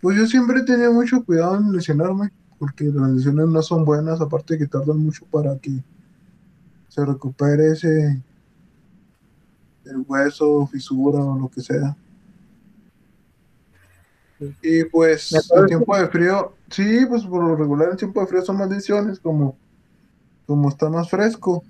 Pues 0.00 0.16
yo 0.16 0.26
siempre 0.26 0.60
he 0.60 0.64
tenido 0.64 0.92
mucho 0.92 1.24
cuidado 1.24 1.56
en 1.56 1.72
lesionarme, 1.72 2.30
porque 2.58 2.84
las 2.84 3.10
lesiones 3.10 3.48
no 3.48 3.62
son 3.62 3.84
buenas, 3.84 4.20
aparte 4.20 4.58
que 4.58 4.66
tardan 4.66 4.98
mucho 4.98 5.24
para 5.26 5.58
que 5.58 5.82
se 6.88 7.04
recupere 7.04 7.72
ese 7.72 8.22
el 9.84 10.04
hueso, 10.06 10.66
fisura 10.66 11.20
o 11.20 11.38
lo 11.38 11.48
que 11.48 11.60
sea. 11.60 11.96
Y 14.62 14.84
pues 14.84 15.32
el 15.32 15.66
tiempo 15.66 15.96
de 15.96 16.08
frío, 16.08 16.54
sí, 16.70 17.06
pues 17.06 17.24
por 17.24 17.42
lo 17.42 17.56
regular 17.56 17.90
el 17.90 17.96
tiempo 17.96 18.20
de 18.20 18.26
frío 18.26 18.42
son 18.42 18.58
maldiciones, 18.58 19.18
como, 19.18 19.56
como 20.46 20.68
está 20.68 20.90
más 20.90 21.08
fresco. 21.08 21.64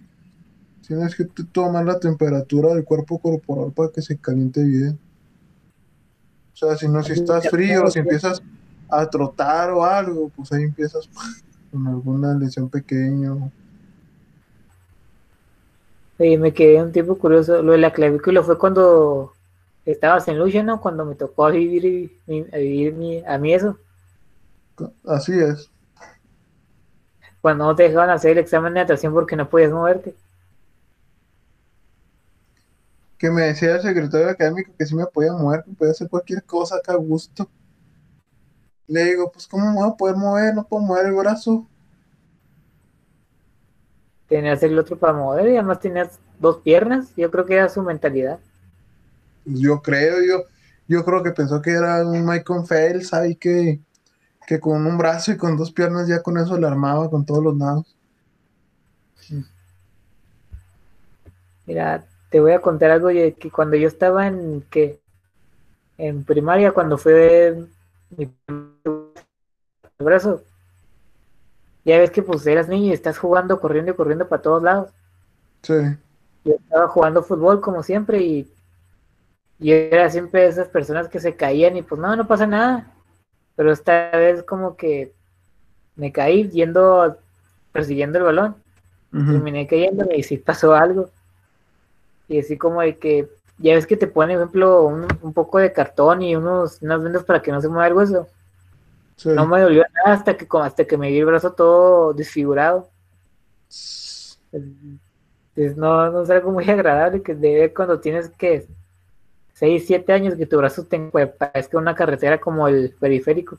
Tienes 0.87 1.15
que 1.15 1.25
tomar 1.53 1.85
la 1.85 1.99
temperatura 1.99 2.75
del 2.75 2.85
cuerpo 2.85 3.19
corporal 3.19 3.73
para 3.73 3.91
que 3.91 4.03
se 4.03 4.17
caliente 4.17 4.63
bien. 4.65 4.99
O 6.53 6.57
sea, 6.57 6.77
si 6.77 6.89
no, 6.89 7.03
si 7.03 7.13
estás 7.13 7.49
frío, 7.49 7.87
si 7.89 7.99
empiezas 7.99 8.43
a 8.89 9.09
trotar 9.09 9.71
o 9.71 9.85
algo, 9.85 10.31
pues 10.35 10.53
ahí 10.53 10.63
empiezas 10.63 11.09
con 11.71 11.87
alguna 11.87 12.35
lesión 12.35 12.69
pequeña. 12.69 13.33
Oye, 16.19 16.39
me 16.39 16.53
quedé 16.53 16.83
un 16.83 16.93
tiempo 16.93 17.17
curioso. 17.19 17.63
Lo 17.63 17.73
de 17.73 17.79
la 17.79 17.93
clavícula 17.93 18.43
fue 18.43 18.59
cuando 18.59 19.36
estabas 19.87 20.27
en 20.29 20.39
Lucha, 20.39 20.63
¿no? 20.63 20.81
Cuando 20.81 21.05
me 21.05 21.15
tocó 21.15 21.51
vivir, 21.51 22.11
vivir 22.27 23.25
a 23.27 23.39
mí 23.39 23.55
eso. 23.55 23.79
Así 25.07 25.33
es. 25.39 25.71
Cuando 27.41 27.65
no 27.65 27.77
te 27.77 27.85
dejaban 27.85 28.11
hacer 28.11 28.33
el 28.33 28.39
examen 28.39 28.75
de 28.75 28.81
natación 28.81 29.13
porque 29.15 29.37
no 29.37 29.49
podías 29.49 29.71
moverte. 29.71 30.15
Que 33.19 33.31
me 33.31 33.43
decía 33.43 33.77
el 33.77 33.83
secretario 33.83 34.29
académico 34.29 34.73
que 34.77 34.85
sí 34.85 34.95
me 34.95 35.07
podía 35.07 35.33
mover, 35.33 35.63
que 35.65 35.71
podía 35.71 35.93
hacer 35.93 36.09
cualquier 36.09 36.43
cosa 36.43 36.77
acá 36.77 36.93
a 36.93 36.97
gusto. 36.97 37.49
Le 38.89 39.05
digo, 39.05 39.31
pues 39.33 39.47
¿cómo 39.47 39.71
me 39.71 39.77
voy 39.77 39.89
a 39.89 39.97
poder 39.97 40.17
mover? 40.17 40.55
No 40.55 40.67
puedo 40.67 40.83
mover 40.83 41.07
el 41.07 41.15
brazo. 41.15 41.67
Tenías 44.29 44.63
el 44.63 44.79
otro 44.79 44.99
para 44.99 45.13
mover 45.13 45.49
y 45.49 45.57
además 45.57 45.81
tenías 45.81 46.19
dos 46.39 46.59
piernas. 46.59 47.15
Yo 47.17 47.31
creo 47.31 47.47
que 47.47 47.55
era 47.55 47.69
su 47.69 47.81
mentalidad. 47.83 48.41
Yo 49.47 49.81
creo, 49.81 50.17
yo, 50.23 50.45
yo 50.89 51.05
creo 51.05 51.23
que 51.23 51.31
pensó 51.31 51.63
que 51.63 51.71
era 51.71 52.05
un 52.07 52.27
Michael 52.27 52.67
Phelps 52.69 53.15
ahí 53.15 53.37
que, 53.37 53.81
que 54.47 54.61
con 54.61 54.85
un 54.87 54.99
brazo 54.99 55.33
y 55.33 55.37
con 55.37 55.57
dos 55.57 55.73
piernas 55.73 56.09
ya 56.09 56.23
con 56.23 56.37
eso 56.37 56.59
le 56.59 56.67
armaba 56.67 57.09
con 57.09 57.25
todos 57.25 57.43
los 57.43 57.57
nados. 57.57 57.97
Mira, 61.65 62.05
te 62.31 62.41
voy 62.41 62.53
a 62.53 62.61
contar 62.61 62.91
algo 62.91 63.09
de 63.09 63.33
que 63.35 63.51
cuando 63.51 63.77
yo 63.77 63.89
estaba 63.89 64.27
en 64.27 64.63
que 64.71 65.01
en 65.99 66.25
primaria, 66.25 66.73
cuando 66.73 66.99
fue 66.99 67.65
mi 68.17 68.31
brazo, 69.99 70.43
ya 71.85 71.99
ves 71.99 72.11
que 72.11 72.23
pues 72.23 72.47
eras 72.47 72.69
niño 72.69 72.87
y 72.87 72.93
estás 72.93 73.19
jugando, 73.19 73.61
corriendo 73.61 73.93
y 73.93 73.95
corriendo 73.95 74.29
para 74.29 74.43
todos 74.43 74.63
lados. 74.63 74.91
Sí. 75.63 75.75
Yo 76.45 76.55
estaba 76.55 76.89
jugando 76.89 77.23
fútbol 77.23 77.61
como 77.61 77.83
siempre 77.83 78.21
y 78.21 78.53
y 79.59 79.73
era 79.73 80.11
siempre 80.11 80.47
esas 80.47 80.69
personas 80.69 81.09
que 81.09 81.19
se 81.19 81.35
caían 81.35 81.77
y 81.77 81.83
pues 81.83 82.01
no, 82.01 82.15
no 82.15 82.27
pasa 82.27 82.47
nada. 82.47 82.93
Pero 83.55 83.73
esta 83.73 84.11
vez 84.11 84.43
como 84.43 84.77
que 84.77 85.13
me 85.95 86.13
caí 86.13 86.49
yendo, 86.51 87.17
persiguiendo 87.73 88.19
el 88.19 88.25
balón. 88.25 88.57
Terminé 89.11 89.67
cayendo 89.67 90.07
y 90.15 90.23
sí 90.23 90.37
pasó 90.37 90.75
algo. 90.75 91.09
Y 92.29 92.41
así 92.41 92.59
como 92.59 92.83
de 92.83 92.99
que, 92.99 93.31
ya 93.57 93.75
ves 93.75 93.87
que 93.87 93.97
te 93.97 94.07
ponen, 94.07 94.37
por 94.37 94.43
ejemplo, 94.43 94.85
un, 95.23 95.33
poco 95.33 95.59
de 95.59 95.73
cartón 95.73 96.21
y 96.21 96.37
unos, 96.37 96.83
unas 96.83 97.03
vendas 97.03 97.25
para 97.25 97.41
que 97.41 97.51
no 97.51 97.63
se 97.63 97.69
mueva 97.69 97.87
el 97.87 97.95
hueso. 97.95 98.29
No 99.25 99.47
me 99.47 99.61
dolió 99.61 99.85
nada 99.95 100.19
hasta 100.19 100.37
que, 100.37 100.47
hasta 100.61 100.85
que 100.85 100.99
me 100.99 101.11
vi 101.11 101.21
el 101.21 101.25
brazo 101.25 101.53
todo 101.53 102.13
desfigurado. 102.13 102.91
no, 104.53 106.11
no 106.11 106.23
es 106.23 106.29
algo 106.29 106.51
muy 106.53 106.69
agradable 106.69 107.23
que 107.23 107.35
de 107.35 107.55
ver 107.55 107.73
cuando 107.73 108.01
tienes 108.01 108.29
que 108.29 108.67
6, 109.57 109.87
7 109.87 110.13
años 110.13 110.35
que 110.35 110.45
tu 110.45 110.59
brazo 110.59 110.85
te 110.85 110.99
parezca 110.99 111.79
una 111.79 111.95
carretera 111.95 112.39
como 112.39 112.69
el 112.69 112.95
periférico. 113.01 113.59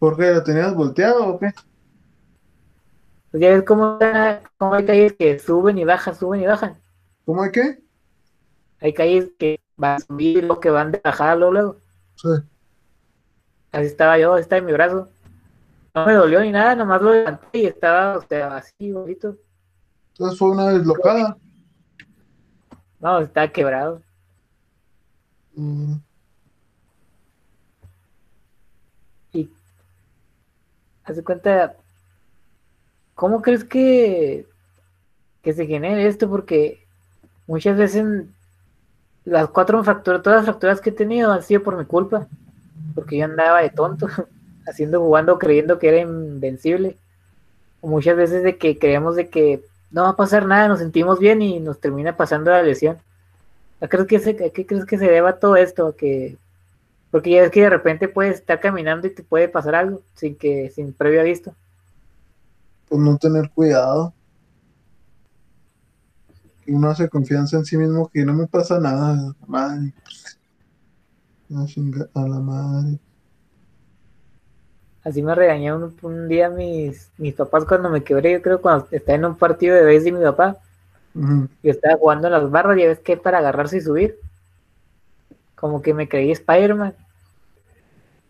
¿Por 0.00 0.16
qué? 0.16 0.32
¿Lo 0.32 0.42
tenías 0.42 0.74
volteado 0.74 1.24
o 1.24 1.38
qué? 1.38 1.52
Pues 3.30 3.40
ya 3.40 3.50
ves 3.50 3.62
cómo, 3.62 3.96
cómo 4.58 4.74
hay 4.74 4.84
calles 4.84 5.12
que 5.12 5.38
suben 5.38 5.78
y 5.78 5.84
bajan, 5.84 6.16
suben 6.16 6.40
y 6.40 6.46
bajan. 6.46 6.74
¿Cómo 7.24 7.44
hay 7.44 7.52
qué? 7.52 7.78
Hay 8.80 8.92
calles 8.92 9.30
que 9.38 9.60
van 9.76 9.96
a 9.96 10.00
subir, 10.00 10.42
lo 10.42 10.58
que 10.58 10.70
van 10.70 10.90
de 10.90 11.00
bajada 11.02 11.36
luego. 11.36 11.76
Sí. 12.16 12.28
Así 13.70 13.86
estaba 13.86 14.18
yo, 14.18 14.36
está 14.36 14.56
en 14.56 14.64
mi 14.64 14.72
brazo. 14.72 15.08
No 15.94 16.06
me 16.06 16.14
dolió 16.14 16.40
ni 16.40 16.50
nada, 16.50 16.74
nomás 16.74 17.00
lo 17.00 17.12
levanté 17.12 17.58
y 17.58 17.66
estaba, 17.66 18.18
o 18.18 18.22
sea, 18.22 18.56
así, 18.56 18.90
bonito. 18.90 19.36
Entonces 20.14 20.36
fue 20.36 20.50
una 20.50 20.70
deslocada. 20.70 21.36
No, 22.98 23.20
está 23.20 23.46
quebrado. 23.52 24.02
Y 29.32 29.50
hace 31.04 31.24
cuenta, 31.24 31.74
¿cómo 33.14 33.40
crees 33.40 33.64
que, 33.64 34.46
que 35.42 35.52
se 35.54 35.66
genere 35.66 36.06
esto? 36.06 36.28
Porque 36.28 36.86
muchas 37.46 37.78
veces 37.78 38.26
las 39.24 39.48
cuatro 39.48 39.82
fracturas, 39.82 40.22
todas 40.22 40.38
las 40.38 40.46
fracturas 40.46 40.80
que 40.80 40.90
he 40.90 40.92
tenido 40.92 41.32
han 41.32 41.42
sido 41.42 41.62
por 41.62 41.76
mi 41.76 41.86
culpa, 41.86 42.28
porque 42.94 43.16
yo 43.16 43.24
andaba 43.24 43.62
de 43.62 43.70
tonto, 43.70 44.08
haciendo, 44.68 45.00
jugando, 45.00 45.38
creyendo 45.38 45.78
que 45.78 45.88
era 45.88 46.00
invencible. 46.00 46.96
muchas 47.80 48.16
veces 48.16 48.42
de 48.42 48.58
que 48.58 48.78
creemos 48.78 49.16
de 49.16 49.30
que 49.30 49.64
no 49.90 50.02
va 50.02 50.10
a 50.10 50.16
pasar 50.16 50.46
nada, 50.46 50.68
nos 50.68 50.80
sentimos 50.80 51.18
bien 51.18 51.40
y 51.40 51.60
nos 51.60 51.80
termina 51.80 52.16
pasando 52.16 52.50
la 52.50 52.62
lesión. 52.62 52.98
¿A 53.80 53.88
qué 53.88 54.06
crees 54.66 54.86
que 54.86 54.98
se 54.98 55.04
deba 55.04 55.38
todo 55.38 55.56
esto? 55.56 55.94
Que, 55.96 56.38
porque 57.10 57.30
ya 57.30 57.42
es 57.44 57.50
que 57.50 57.62
de 57.62 57.70
repente 57.70 58.08
puedes 58.08 58.36
estar 58.36 58.60
caminando 58.60 59.06
y 59.06 59.10
te 59.10 59.22
puede 59.22 59.48
pasar 59.48 59.74
algo 59.74 60.02
sin 60.14 60.36
que, 60.36 60.70
sin 60.70 60.92
previo 60.92 61.20
aviso. 61.20 61.54
Pues 62.88 63.00
no 63.00 63.18
tener 63.18 63.50
cuidado. 63.50 64.14
Uno 66.66 66.90
hace 66.90 67.08
confianza 67.08 67.58
en 67.58 67.64
sí 67.64 67.76
mismo 67.76 68.08
que 68.12 68.24
no 68.24 68.34
me 68.34 68.46
pasa 68.46 68.80
nada, 68.80 69.34
madre. 69.46 69.92
a 72.14 72.20
la 72.20 72.40
madre. 72.40 72.98
Así 75.04 75.22
me 75.22 75.34
regañó 75.36 75.92
un, 76.02 76.28
día 76.28 76.48
mis, 76.48 77.10
mis 77.18 77.34
papás 77.34 77.64
cuando 77.64 77.88
me 77.90 78.02
quebré, 78.02 78.32
yo 78.32 78.42
creo 78.42 78.60
cuando 78.60 78.88
estaba 78.90 79.16
en 79.16 79.24
un 79.26 79.36
partido 79.36 79.76
de 79.76 79.84
vez 79.84 80.02
de 80.02 80.10
mi 80.10 80.20
papá 80.20 80.56
y 81.62 81.70
estaba 81.70 81.96
jugando 81.96 82.28
en 82.28 82.32
las 82.32 82.50
barras, 82.50 82.78
ya 82.78 82.86
ves 82.86 83.00
que 83.00 83.16
para 83.16 83.38
agarrarse 83.38 83.78
y 83.78 83.80
subir. 83.80 84.18
Como 85.54 85.80
que 85.80 85.94
me 85.94 86.08
creí 86.08 86.30
Spider-Man. 86.32 86.94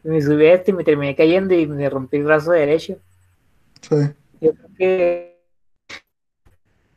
me 0.04 0.22
subí 0.22 0.46
a 0.46 0.54
este 0.54 0.70
y 0.70 0.74
me 0.74 0.84
terminé 0.84 1.16
cayendo 1.16 1.54
y 1.54 1.66
me 1.66 1.90
rompí 1.90 2.18
el 2.18 2.24
brazo 2.24 2.52
derecho. 2.52 2.98
Sí. 3.82 3.96
Yo 4.40 4.54
creo 4.54 4.68
que 4.78 5.36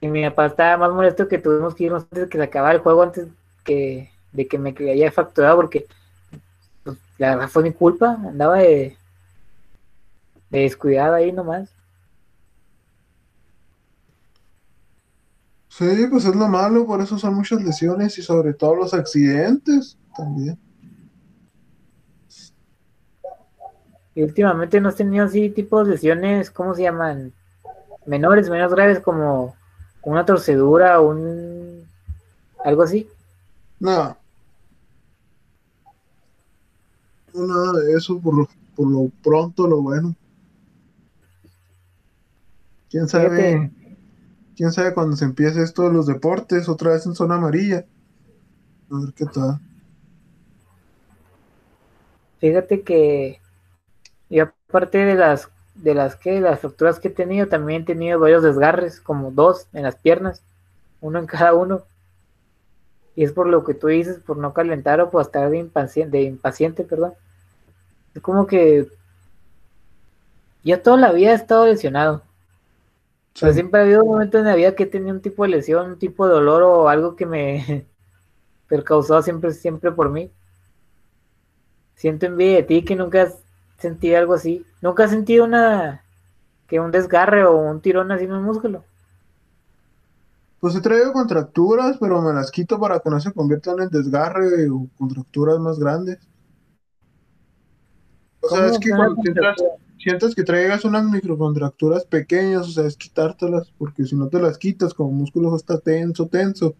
y 0.02 0.08
mi 0.08 0.24
papá 0.30 0.46
estaba 0.46 0.78
más 0.78 0.92
molesto 0.92 1.28
que 1.28 1.40
tuvimos 1.40 1.76
que 1.76 1.86
irnos 1.86 2.04
antes 2.04 2.22
de 2.22 2.30
que 2.30 2.38
se 2.38 2.44
acabara 2.44 2.76
el 2.76 2.82
juego, 2.82 3.04
antes 3.04 3.28
que 3.66 4.12
de 4.32 4.48
que 4.48 4.58
me 4.58 4.74
haya 4.92 5.12
facturado, 5.12 5.58
porque 5.58 5.88
pues, 6.84 6.98
la 7.18 7.36
verdad 7.36 7.50
fue 7.50 7.64
mi 7.64 7.74
culpa, 7.74 8.12
andaba 8.12 8.58
de, 8.58 8.96
de 10.50 10.60
descuidado 10.60 11.16
ahí 11.16 11.32
nomás. 11.32 11.74
Sí, 15.80 16.08
pues 16.12 16.26
es 16.26 16.36
lo 16.36 16.50
malo, 16.50 16.86
por 16.86 17.00
eso 17.00 17.18
son 17.18 17.36
muchas 17.36 17.64
lesiones 17.64 18.18
y 18.18 18.22
sobre 18.22 18.54
todo 18.54 18.76
los 18.76 18.94
accidentes 18.94 19.98
también. 20.14 20.60
Y 24.14 24.24
últimamente 24.24 24.82
no 24.82 24.90
has 24.90 24.98
tenido 24.98 25.24
así 25.24 25.50
tipos 25.50 25.88
de 25.88 25.94
lesiones, 25.94 26.52
¿cómo 26.52 26.76
se 26.76 26.82
llaman? 26.82 27.32
Menores, 28.06 28.50
menos 28.50 28.74
graves, 28.74 29.00
como 29.00 29.56
una 30.04 30.26
torcedura 30.26 31.00
o 31.00 31.12
un... 31.12 31.88
algo 32.66 32.84
así. 32.84 33.08
Nada. 33.80 34.18
No, 37.34 37.48
nada 37.48 37.80
de 37.80 37.94
eso, 37.94 38.20
por 38.20 38.36
lo, 38.36 38.50
por 38.76 38.86
lo 38.86 39.10
pronto, 39.24 39.66
lo 39.66 39.82
bueno. 39.82 40.14
¿Quién 42.90 43.08
sabe? 43.08 43.72
¿Quién 44.60 44.74
sabe 44.74 44.94
cuando 44.94 45.16
se 45.16 45.24
empiece 45.24 45.64
esto 45.64 45.84
de 45.84 45.94
los 45.94 46.06
deportes? 46.06 46.68
Otra 46.68 46.92
vez 46.92 47.06
en 47.06 47.16
zona 47.16 47.36
amarilla. 47.36 47.86
A 48.92 49.00
ver 49.00 49.14
qué 49.14 49.26
tal. 49.26 49.58
Fíjate 52.42 52.82
que 52.82 53.40
yo 54.30 54.50
aparte 54.68 54.98
de 54.98 55.16
las 55.16 55.48
de 55.76 55.94
las 55.94 56.18
que 56.18 56.42
las 56.42 56.60
fracturas 56.60 57.00
que 57.00 57.08
he 57.08 57.12
tenido, 57.12 57.48
también 57.48 57.84
he 57.84 57.86
tenido 57.86 58.20
varios 58.20 58.44
desgarres, 58.44 59.00
como 59.00 59.32
dos 59.32 59.68
en 59.72 59.84
las 59.84 59.96
piernas, 59.96 60.44
uno 61.00 61.20
en 61.20 61.26
cada 61.26 61.54
uno. 61.54 61.84
Y 63.16 63.24
es 63.24 63.32
por 63.32 63.48
lo 63.48 63.64
que 63.64 63.76
tú 63.76 63.88
dices, 63.88 64.20
por 64.20 64.36
no 64.36 64.54
calentar 64.54 65.00
o 65.00 65.10
por 65.10 65.22
estar 65.22 65.50
de 65.50 65.58
impaciente, 65.58 66.18
de 66.18 66.24
impaciente, 66.24 66.84
perdón. 66.84 67.14
Es 68.14 68.22
como 68.22 68.46
que 68.46 68.90
yo 70.66 70.82
toda 70.82 70.98
la 70.98 71.14
vida 71.14 71.32
he 71.32 71.36
estado 71.36 71.66
lesionado. 71.66 72.24
Sí. 73.34 73.42
Pero 73.42 73.54
siempre 73.54 73.80
ha 73.80 73.84
habido 73.84 74.04
un 74.04 74.10
momento 74.10 74.38
en 74.38 74.46
la 74.46 74.56
vida 74.56 74.76
que 74.76 74.84
he 74.84 74.88
tenido 74.88 75.14
un 75.14 75.22
tipo 75.22 75.44
de 75.44 75.50
lesión, 75.50 75.92
un 75.92 76.00
tipo 76.00 76.28
de 76.28 76.34
dolor 76.34 76.64
o 76.64 76.90
algo 76.90 77.16
que 77.16 77.26
me 77.26 77.86
percausó 78.68 79.22
siempre, 79.22 79.54
siempre 79.54 79.92
por 79.92 80.10
mí. 80.10 80.32
Siento 81.96 82.26
envidia 82.26 82.58
de 82.58 82.64
ti 82.64 82.84
que 82.84 82.96
nunca 82.96 83.24
has 83.24 83.38
sentido 83.78 84.18
algo 84.18 84.34
así. 84.34 84.66
Nunca 84.82 85.04
has 85.04 85.12
sentido 85.12 85.46
una 85.46 86.04
que 86.68 86.80
un 86.80 86.92
desgarre 86.92 87.44
o 87.46 87.58
un 87.58 87.82
tirón 87.82 88.12
así 88.12 88.26
en 88.26 88.32
el 88.32 88.42
músculo. 88.42 88.84
Pues 90.60 90.76
he 90.76 90.82
traído 90.82 91.14
contracturas, 91.14 91.98
pero 92.00 92.22
me 92.22 92.34
las 92.34 92.52
quito 92.52 92.80
para 92.80 93.00
que 93.00 93.10
no 93.10 93.20
se 93.20 93.32
conviertan 93.32 93.80
en 93.82 93.90
desgarre 93.90 94.70
o 94.70 94.88
contracturas 94.98 95.58
más 95.60 95.80
grandes. 95.80 96.20
O 98.42 98.50
sea, 98.50 98.60
¿Cómo 98.60 98.72
es 98.72 98.80
que 98.80 98.90
cuando 98.90 99.22
sientas, 99.22 99.56
contractura? 99.56 99.89
Sientas 100.00 100.34
que 100.34 100.44
traigas 100.44 100.86
unas 100.86 101.04
microcontracturas 101.06 102.06
pequeñas, 102.06 102.68
o 102.68 102.72
sea, 102.72 102.86
es 102.86 102.98
quitártelas, 102.98 103.72
porque 103.78 104.04
si 104.06 104.16
no 104.16 104.28
te 104.30 104.40
las 104.42 104.58
quitas, 104.58 104.94
como 104.94 105.10
el 105.12 105.16
músculo 105.18 105.56
está 105.56 105.80
tenso, 105.80 106.28
tenso, 106.28 106.76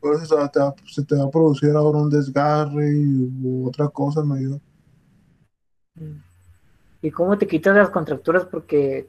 pues 0.00 0.22
o 0.22 0.36
sea, 0.36 0.48
te 0.48 0.58
va- 0.60 0.74
se 0.86 1.04
te 1.04 1.14
va 1.14 1.24
a 1.24 1.30
producir 1.30 1.70
ahora 1.70 1.98
un 1.98 2.10
desgarre 2.10 2.92
y, 2.92 3.30
u 3.42 3.68
otra 3.68 3.88
cosa 3.88 4.22
mayor. 4.22 4.60
¿Y 7.00 7.10
cómo 7.10 7.38
te 7.38 7.46
quitas 7.46 7.76
las 7.76 7.90
contracturas? 7.90 8.44
Porque 8.44 9.06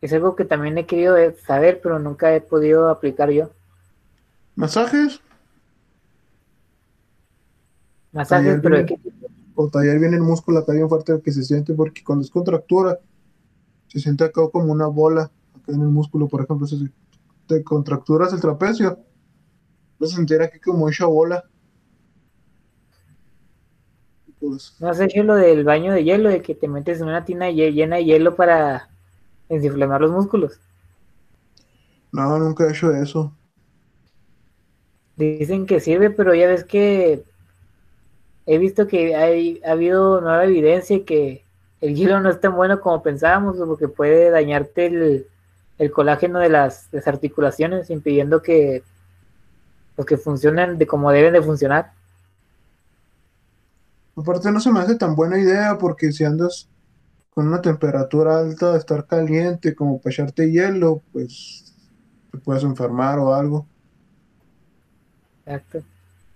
es 0.00 0.12
algo 0.12 0.34
que 0.34 0.44
también 0.44 0.78
he 0.78 0.86
querido 0.86 1.16
saber, 1.46 1.80
pero 1.82 1.98
nunca 1.98 2.34
he 2.34 2.40
podido 2.40 2.88
aplicar 2.88 3.30
yo. 3.30 3.50
Masajes 4.56 5.20
Masajes, 8.12 8.58
pero 8.62 8.76
¿de 8.78 8.86
qué 8.86 8.96
tipo? 8.96 9.19
O 9.64 9.68
tallar 9.70 9.98
bien 9.98 10.14
el 10.14 10.22
músculo 10.22 10.60
acá 10.60 10.72
bien 10.72 10.88
fuerte 10.88 11.20
que 11.22 11.32
se 11.32 11.44
siente, 11.44 11.74
porque 11.74 12.02
cuando 12.04 12.24
es 12.24 12.30
contractura, 12.30 12.98
se 13.88 14.00
siente 14.00 14.24
acá 14.24 14.42
como 14.52 14.72
una 14.72 14.86
bola, 14.88 15.24
acá 15.54 15.72
en 15.72 15.82
el 15.82 15.88
músculo, 15.88 16.28
por 16.28 16.42
ejemplo, 16.44 16.66
si 16.66 16.90
te 17.48 17.64
contracturas 17.64 18.32
el 18.34 18.40
trapecio, 18.40 18.98
vas 20.00 20.12
a 20.12 20.16
sentir 20.16 20.42
aquí 20.42 20.58
como 20.60 20.88
hecha 20.88 21.06
bola. 21.06 21.44
Pues, 24.38 24.72
¿No 24.80 24.88
has 24.88 24.98
hecho 24.98 25.22
lo 25.22 25.36
del 25.36 25.62
baño 25.62 25.92
de 25.92 26.02
hielo, 26.02 26.28
de 26.28 26.42
que 26.42 26.56
te 26.56 26.66
metes 26.66 27.00
en 27.00 27.06
una 27.06 27.24
tina 27.24 27.50
lle- 27.50 27.72
llena 27.72 27.96
de 27.98 28.04
hielo 28.04 28.34
para 28.34 28.88
desinflamar 29.48 30.00
los 30.00 30.10
músculos? 30.10 30.58
no, 32.12 32.38
nunca 32.38 32.64
he 32.66 32.70
hecho 32.70 32.92
eso. 32.94 33.36
Dicen 35.16 35.66
que 35.66 35.80
sirve, 35.80 36.10
pero 36.10 36.34
ya 36.34 36.48
ves 36.48 36.64
que 36.64 37.24
he 38.52 38.58
visto 38.58 38.88
que 38.88 39.14
hay, 39.14 39.60
ha 39.64 39.70
habido 39.70 40.20
nueva 40.20 40.44
evidencia 40.44 41.04
que 41.04 41.44
el 41.80 41.94
hielo 41.94 42.18
no 42.18 42.30
es 42.30 42.40
tan 42.40 42.56
bueno 42.56 42.80
como 42.80 43.00
pensábamos, 43.00 43.56
porque 43.58 43.86
puede 43.86 44.28
dañarte 44.30 44.86
el, 44.86 45.26
el 45.78 45.92
colágeno 45.92 46.40
de 46.40 46.48
las, 46.48 46.90
de 46.90 46.98
las 46.98 47.06
articulaciones, 47.06 47.90
impidiendo 47.90 48.42
que, 48.42 48.82
pues, 49.94 50.04
que 50.04 50.16
funcionen 50.16 50.78
de 50.78 50.86
como 50.88 51.12
deben 51.12 51.32
de 51.32 51.42
funcionar. 51.42 51.92
Aparte 54.16 54.50
no 54.50 54.58
se 54.58 54.72
me 54.72 54.80
hace 54.80 54.96
tan 54.96 55.14
buena 55.14 55.38
idea 55.38 55.78
porque 55.78 56.10
si 56.10 56.24
andas 56.24 56.68
con 57.32 57.46
una 57.46 57.62
temperatura 57.62 58.40
alta, 58.40 58.76
estar 58.76 59.06
caliente 59.06 59.76
como 59.76 60.00
para 60.00 60.12
echarte 60.12 60.50
hielo, 60.50 61.02
pues 61.12 61.72
te 62.32 62.38
puedes 62.38 62.64
enfermar 62.64 63.20
o 63.20 63.32
algo. 63.32 63.64
Exacto. 65.46 65.84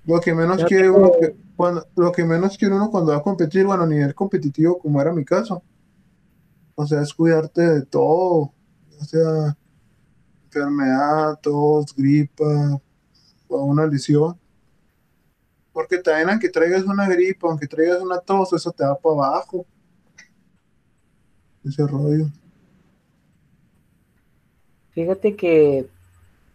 Lo 0.07 0.21
que 0.21 0.35
menos 0.35 0.59
Yo 0.59 0.67
quiere 0.67 0.91
uno 0.91 1.13
que, 1.19 1.35
cuando, 1.57 1.87
lo 1.97 2.13
que 2.13 2.25
menos 2.25 2.59
quiere 2.59 2.75
uno 2.75 2.91
cuando 2.91 3.13
va 3.13 3.19
a 3.19 3.23
competir, 3.23 3.65
bueno, 3.65 3.85
a 3.85 3.87
nivel 3.87 4.15
competitivo, 4.15 4.79
como 4.79 5.01
era 5.01 5.13
mi 5.13 5.25
caso. 5.25 5.63
O 6.75 6.87
sea, 6.87 7.03
es 7.03 7.15
cuidarte 7.15 7.63
de 7.63 7.83
todo, 7.87 8.53
o 9.01 9.05
sea, 9.07 9.57
enfermedad, 10.47 11.39
tos, 11.41 11.95
gripa 11.95 12.81
o 13.49 13.65
una 13.65 13.87
lesión. 13.87 14.39
Porque 15.73 15.99
también 15.99 16.31
aunque 16.31 16.49
traigas 16.49 16.85
una 16.85 17.09
gripa, 17.09 17.49
aunque 17.49 17.67
traigas 17.67 18.01
una 18.01 18.19
tos, 18.19 18.53
eso 18.53 18.71
te 18.73 18.85
va 18.85 18.97
para 18.97 19.15
abajo. 19.15 19.67
Ese 21.65 21.87
rollo. 21.87 22.27
Fíjate 24.91 25.35
que 25.35 25.89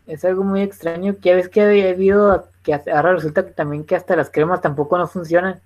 es 0.07 0.23
algo 0.23 0.43
muy 0.43 0.61
extraño, 0.61 1.17
que 1.17 1.29
ya 1.29 1.35
ves 1.35 1.49
que 1.49 1.61
había 1.61 1.89
habido, 1.89 2.47
que 2.63 2.73
ahora 2.73 3.13
resulta 3.13 3.45
que 3.45 3.51
también 3.53 3.85
que 3.85 3.95
hasta 3.95 4.15
las 4.15 4.29
cremas 4.29 4.61
tampoco 4.61 4.97
no 4.97 5.07
funcionan, 5.07 5.61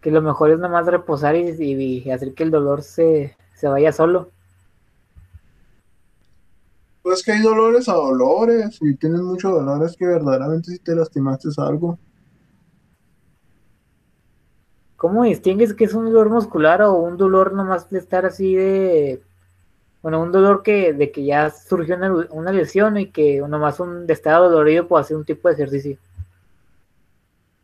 que 0.00 0.10
lo 0.10 0.22
mejor 0.22 0.50
es 0.50 0.58
nomás 0.58 0.86
reposar 0.86 1.36
y, 1.36 1.50
y- 1.58 2.02
y 2.04 2.10
hacer 2.10 2.34
que 2.34 2.42
el 2.44 2.50
dolor 2.50 2.82
se, 2.82 3.36
se 3.54 3.68
vaya 3.68 3.92
solo. 3.92 4.30
Pues 7.02 7.22
que 7.22 7.32
hay 7.32 7.42
dolores 7.42 7.88
a 7.90 7.94
dolores, 7.94 8.78
y 8.80 8.94
tienes 8.96 9.20
muchos 9.20 9.52
dolores 9.52 9.96
que 9.98 10.06
verdaderamente 10.06 10.70
si 10.72 10.78
te 10.78 10.94
lastimaste 10.94 11.48
algo. 11.58 11.98
¿Cómo 14.96 15.24
distingues 15.24 15.74
que 15.74 15.84
es 15.84 15.94
un 15.94 16.04
dolor 16.06 16.28
muscular 16.30 16.82
o 16.82 16.92
un 16.94 17.16
dolor 17.16 17.52
nomás 17.54 17.88
de 17.90 17.98
estar 17.98 18.26
así 18.26 18.54
de, 18.54 19.22
bueno, 20.02 20.22
un 20.22 20.32
dolor 20.32 20.62
que 20.62 20.92
de 20.92 21.10
que 21.12 21.24
ya 21.24 21.50
surgió 21.50 21.96
una, 21.96 22.26
una 22.30 22.52
lesión 22.52 22.96
y 22.96 23.10
que 23.10 23.40
nomás 23.40 23.80
un 23.80 24.06
de 24.06 24.12
estar 24.12 24.40
dolorido 24.40 24.88
por 24.88 25.00
hacer 25.00 25.16
un 25.16 25.24
tipo 25.24 25.48
de 25.48 25.54
ejercicio? 25.54 25.98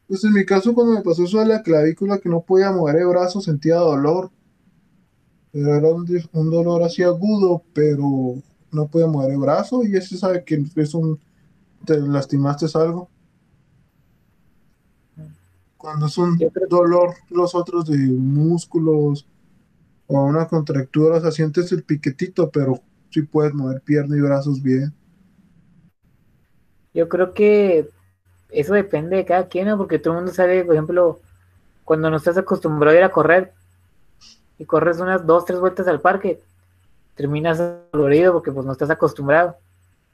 Pues 0.06 0.22
en 0.24 0.32
mi 0.32 0.44
caso, 0.44 0.74
cuando 0.74 0.92
me 0.92 1.02
pasó 1.02 1.24
eso 1.24 1.38
de 1.40 1.46
la 1.46 1.62
clavícula, 1.62 2.18
que 2.18 2.28
no 2.28 2.40
podía 2.40 2.70
mover 2.70 2.96
el 2.96 3.08
brazo, 3.08 3.40
sentía 3.40 3.76
dolor. 3.76 4.30
Pero 5.50 5.74
era 5.74 5.88
un, 5.88 6.06
un 6.32 6.50
dolor 6.50 6.82
así 6.82 7.02
agudo, 7.02 7.62
pero 7.72 8.36
no 8.70 8.86
podía 8.86 9.06
mover 9.06 9.32
el 9.32 9.38
brazo 9.38 9.82
y 9.84 9.96
ese 9.96 10.16
sabe 10.16 10.44
que 10.44 10.62
es 10.76 10.94
un, 10.94 11.18
te 11.84 11.98
lastimaste 11.98 12.66
algo. 12.74 13.08
Cuando 15.76 16.06
es 16.06 16.18
un 16.18 16.38
dolor, 16.68 17.14
los 17.30 17.54
otros 17.54 17.86
de 17.86 17.96
músculos 17.96 19.26
o 20.08 20.24
una 20.24 20.48
contractura, 20.48 21.16
o 21.18 21.20
sea, 21.20 21.30
sientes 21.32 21.72
el 21.72 21.84
piquetito, 21.84 22.50
pero 22.50 22.80
sí 23.10 23.22
puedes 23.22 23.54
mover 23.54 23.80
pierna 23.82 24.16
y 24.16 24.20
brazos 24.20 24.62
bien. 24.62 24.94
Yo 26.94 27.08
creo 27.08 27.34
que 27.34 27.88
eso 28.50 28.74
depende 28.74 29.16
de 29.16 29.24
cada 29.24 29.48
quien, 29.48 29.68
¿no? 29.68 29.76
Porque 29.78 29.98
todo 29.98 30.14
el 30.14 30.20
mundo 30.20 30.32
sabe, 30.34 30.64
por 30.64 30.74
ejemplo, 30.74 31.20
cuando 31.84 32.10
no 32.10 32.16
estás 32.18 32.38
acostumbrado 32.38 32.96
a 32.96 33.00
ir 33.00 33.04
a 33.04 33.12
correr 33.12 33.52
y 34.58 34.64
corres 34.64 34.98
unas 35.00 35.26
dos, 35.26 35.44
tres 35.44 35.60
vueltas 35.60 35.86
al 35.88 36.00
parque, 36.00 36.40
terminas 37.16 37.60
dolorido 37.92 38.32
porque 38.34 38.52
pues 38.52 38.66
no 38.66 38.72
estás 38.72 38.90
acostumbrado. 38.90 39.56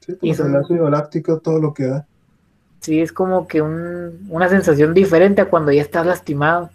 Sí, 0.00 0.12
Y 0.22 0.30
el 0.32 0.54
ácido 0.54 0.90
láctico, 0.90 1.40
todo 1.40 1.58
lo 1.58 1.72
que 1.72 1.84
da. 1.86 2.06
Sí, 2.80 3.00
es 3.00 3.12
como 3.12 3.46
que 3.46 3.62
un- 3.62 4.26
una 4.28 4.48
sensación 4.48 4.92
diferente 4.94 5.40
a 5.40 5.48
cuando 5.48 5.72
ya 5.72 5.82
estás 5.82 6.04
lastimado. 6.06 6.70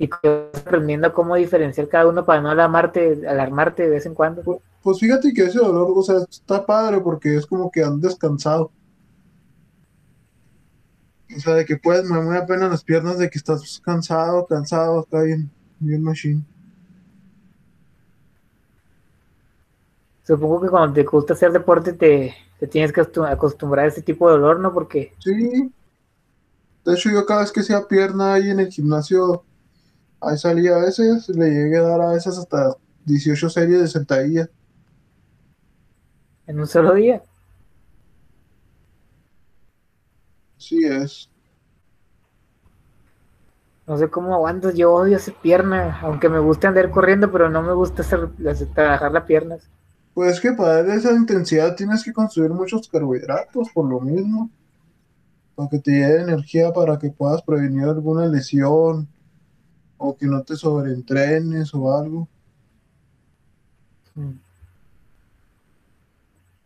Y 0.00 0.08
aprendiendo 0.24 1.12
cómo 1.12 1.36
diferenciar 1.36 1.86
cada 1.86 2.06
uno 2.06 2.24
para 2.24 2.40
no 2.40 2.48
alarmarte, 2.48 3.20
alarmarte 3.28 3.82
de 3.82 3.90
vez 3.90 4.06
en 4.06 4.14
cuando. 4.14 4.42
Pues, 4.42 4.58
pues 4.82 4.98
fíjate 4.98 5.34
que 5.34 5.42
ese 5.42 5.58
dolor, 5.58 5.92
o 5.94 6.02
sea, 6.02 6.16
está 6.28 6.64
padre 6.64 7.00
porque 7.00 7.36
es 7.36 7.44
como 7.44 7.70
que 7.70 7.84
han 7.84 8.00
descansado. 8.00 8.72
O 11.36 11.38
sea, 11.38 11.52
de 11.52 11.66
que 11.66 11.76
puedes 11.76 12.06
mover 12.06 12.38
apenas 12.38 12.70
las 12.70 12.82
piernas, 12.82 13.18
de 13.18 13.28
que 13.28 13.36
estás 13.36 13.78
cansado, 13.84 14.46
cansado, 14.46 15.00
está 15.00 15.20
bien, 15.20 15.50
bien 15.78 16.02
machine. 16.02 16.42
Supongo 20.26 20.62
que 20.62 20.68
cuando 20.68 20.94
te 20.94 21.04
gusta 21.04 21.34
hacer 21.34 21.52
deporte 21.52 21.92
te, 21.92 22.34
te 22.58 22.66
tienes 22.66 22.90
que 22.90 23.02
acostumbrar 23.02 23.84
a 23.84 23.88
ese 23.88 24.00
tipo 24.00 24.28
de 24.28 24.38
dolor, 24.38 24.60
¿no? 24.60 24.72
Porque... 24.72 25.12
Sí. 25.18 25.70
De 26.86 26.94
hecho, 26.94 27.10
yo 27.10 27.26
cada 27.26 27.42
vez 27.42 27.52
que 27.52 27.60
hacía 27.60 27.86
pierna 27.86 28.32
ahí 28.32 28.48
en 28.48 28.60
el 28.60 28.68
gimnasio, 28.68 29.44
ahí 30.20 30.36
salía 30.36 30.76
a 30.76 30.80
veces, 30.80 31.28
le 31.28 31.50
llegué 31.50 31.78
a 31.78 31.82
dar 31.82 32.00
a 32.00 32.10
veces 32.10 32.36
hasta 32.38 32.76
18 33.04 33.50
series 33.50 33.80
de 33.80 33.88
sentadilla. 33.88 34.48
¿En 36.46 36.60
un 36.60 36.66
solo 36.66 36.94
día? 36.94 37.22
Sí 40.58 40.84
es. 40.84 41.30
No 43.86 43.96
sé 43.96 44.08
cómo 44.08 44.34
aguantas, 44.34 44.74
yo 44.74 44.92
odio 44.92 45.16
hacer 45.16 45.34
pierna, 45.42 45.98
aunque 46.02 46.28
me 46.28 46.38
gusta 46.38 46.68
andar 46.68 46.90
corriendo, 46.90 47.32
pero 47.32 47.50
no 47.50 47.62
me 47.62 47.72
gusta 47.72 48.02
hacer, 48.02 48.28
trabajar 48.74 49.10
las 49.10 49.24
piernas. 49.24 49.68
Pues 50.14 50.40
que 50.40 50.52
para 50.52 50.76
darle 50.76 50.94
esa 50.94 51.12
intensidad 51.12 51.74
tienes 51.74 52.04
que 52.04 52.12
consumir 52.12 52.50
muchos 52.50 52.88
carbohidratos 52.88 53.70
por 53.70 53.88
lo 53.88 54.00
mismo. 54.00 54.50
Para 55.56 55.68
que 55.68 55.78
te 55.78 55.90
lleve 55.90 56.22
energía 56.22 56.72
para 56.72 56.98
que 56.98 57.10
puedas 57.10 57.42
prevenir 57.42 57.84
alguna 57.84 58.26
lesión 58.26 59.08
o 60.02 60.16
que 60.16 60.26
no 60.26 60.42
te 60.42 60.56
sobreentrenes 60.56 61.74
o 61.74 61.94
algo. 61.94 62.26
Mm. 64.14 64.32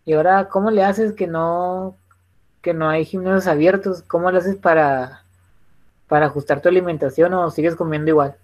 Y 0.04 0.12
ahora, 0.12 0.48
¿cómo 0.48 0.70
le 0.70 0.84
haces 0.84 1.12
que 1.12 1.26
no 1.26 1.96
que 2.62 2.72
no 2.72 2.88
hay 2.88 3.04
gimnasios 3.04 3.48
abiertos? 3.48 4.02
¿Cómo 4.02 4.30
le 4.30 4.38
haces 4.38 4.56
para 4.56 5.24
para 6.06 6.26
ajustar 6.26 6.62
tu 6.62 6.68
alimentación 6.68 7.34
o 7.34 7.50
sigues 7.50 7.74
comiendo 7.74 8.10
igual? 8.10 8.36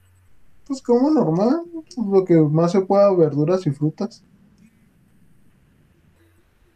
Pues 0.66 0.82
como 0.82 1.08
normal, 1.08 1.62
lo 1.96 2.24
que 2.24 2.34
más 2.34 2.72
se 2.72 2.80
pueda, 2.80 3.14
verduras 3.14 3.66
y 3.66 3.70
frutas. 3.70 4.24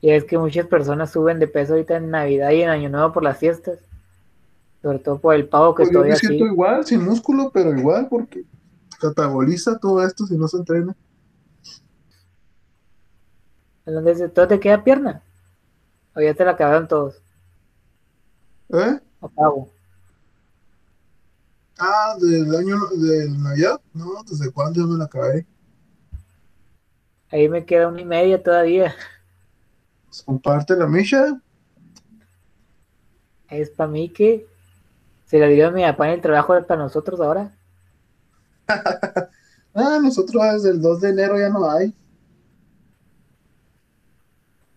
Y 0.00 0.10
es 0.10 0.24
que 0.24 0.38
muchas 0.38 0.66
personas 0.66 1.10
suben 1.10 1.40
de 1.40 1.48
peso 1.48 1.72
ahorita 1.72 1.96
en 1.96 2.10
Navidad 2.10 2.50
y 2.50 2.62
en 2.62 2.68
Año 2.68 2.90
Nuevo 2.90 3.12
por 3.12 3.24
las 3.24 3.38
fiestas. 3.38 3.78
Sobre 4.84 4.98
todo 4.98 5.18
por 5.18 5.34
el 5.34 5.48
pavo 5.48 5.74
que 5.74 5.84
pues 5.84 5.88
estoy 5.88 6.02
yo 6.02 6.10
me 6.10 6.16
siento 6.16 6.44
igual, 6.44 6.84
sin 6.84 7.02
músculo, 7.02 7.50
pero 7.50 7.74
igual, 7.74 8.06
porque 8.06 8.44
cataboliza 9.00 9.78
todo 9.78 10.04
esto 10.04 10.26
si 10.26 10.36
no 10.36 10.46
se 10.46 10.58
entrena. 10.58 10.94
Entonces, 13.86 14.30
¿todo 14.34 14.46
te 14.46 14.60
queda 14.60 14.84
pierna? 14.84 15.22
¿O 16.14 16.20
ya 16.20 16.34
te 16.34 16.44
la 16.44 16.50
acabaron 16.50 16.86
todos? 16.86 17.14
¿Eh? 18.68 19.00
¿O 19.20 19.28
pavo? 19.30 19.70
Ah, 21.78 22.14
del 22.20 22.54
año 22.54 22.76
de 22.94 23.30
Navidad, 23.30 23.80
no, 23.94 24.22
¿desde 24.28 24.52
cuándo 24.52 24.80
ya 24.80 24.86
me 24.86 24.98
la 24.98 25.04
acabé? 25.06 25.46
Ahí 27.30 27.48
me 27.48 27.64
queda 27.64 27.88
una 27.88 28.02
y 28.02 28.04
media 28.04 28.42
todavía 28.42 28.94
comparte 30.22 30.76
la 30.76 30.86
misa. 30.86 31.40
Es 33.48 33.70
para 33.70 33.90
mí 33.90 34.08
que 34.08 34.46
se 35.26 35.38
la 35.38 35.46
dio 35.46 35.68
a 35.68 35.70
mi 35.70 35.82
papá 35.82 36.08
en 36.08 36.14
el 36.14 36.20
trabajo 36.20 36.54
para 36.66 36.82
nosotros 36.82 37.20
ahora. 37.20 37.50
ah, 39.74 39.98
nosotros 40.02 40.42
desde 40.54 40.70
el 40.70 40.80
2 40.80 41.00
de 41.00 41.10
enero 41.10 41.38
ya 41.38 41.48
no 41.48 41.70
hay. 41.70 41.94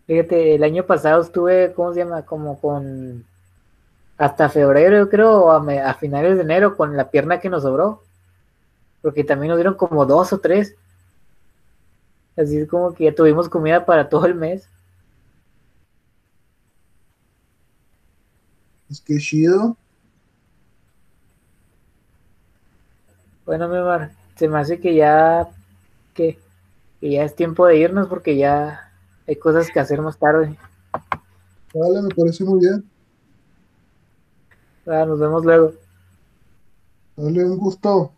Fíjate, 0.07 0.55
el 0.55 0.63
año 0.63 0.85
pasado 0.85 1.21
estuve, 1.21 1.73
¿cómo 1.73 1.93
se 1.93 1.99
llama? 1.99 2.25
Como 2.25 2.59
con 2.59 3.25
hasta 4.17 4.49
febrero, 4.49 4.97
yo 4.97 5.09
creo, 5.09 5.51
a, 5.51 5.57
a, 5.57 5.93
finales 5.95 6.37
de 6.37 6.43
enero, 6.43 6.75
con 6.75 6.95
la 6.95 7.11
pierna 7.11 7.39
que 7.39 7.49
nos 7.49 7.63
sobró. 7.63 8.01
Porque 9.01 9.23
también 9.23 9.49
nos 9.49 9.57
dieron 9.57 9.75
como 9.75 10.05
dos 10.05 10.33
o 10.33 10.39
tres. 10.39 10.75
Así 12.37 12.57
es 12.57 12.69
como 12.69 12.93
que 12.93 13.05
ya 13.05 13.15
tuvimos 13.15 13.49
comida 13.49 13.85
para 13.85 14.09
todo 14.09 14.25
el 14.25 14.35
mes. 14.35 14.67
Es 18.89 19.01
que 19.01 19.17
chido. 19.17 19.75
Bueno, 23.47 23.69
mi 23.69 23.77
amor, 23.77 24.09
se 24.35 24.49
me 24.49 24.59
hace 24.59 24.77
que 24.77 24.93
ya 24.93 25.47
que, 26.13 26.37
ya 26.99 27.23
es 27.23 27.33
tiempo 27.33 27.65
de 27.65 27.77
irnos 27.77 28.09
porque 28.09 28.35
ya 28.35 28.91
hay 29.25 29.37
cosas 29.37 29.71
que 29.71 29.79
hacer 29.79 30.01
más 30.01 30.17
tarde. 30.17 30.57
Vale, 31.73 32.01
me 32.01 32.09
parece 32.13 32.43
muy 32.43 32.59
bien. 32.59 32.83
nos 34.85 35.17
vemos 35.17 35.45
luego. 35.45 35.71
Dale 37.15 37.45
un 37.45 37.57
gusto. 37.57 38.11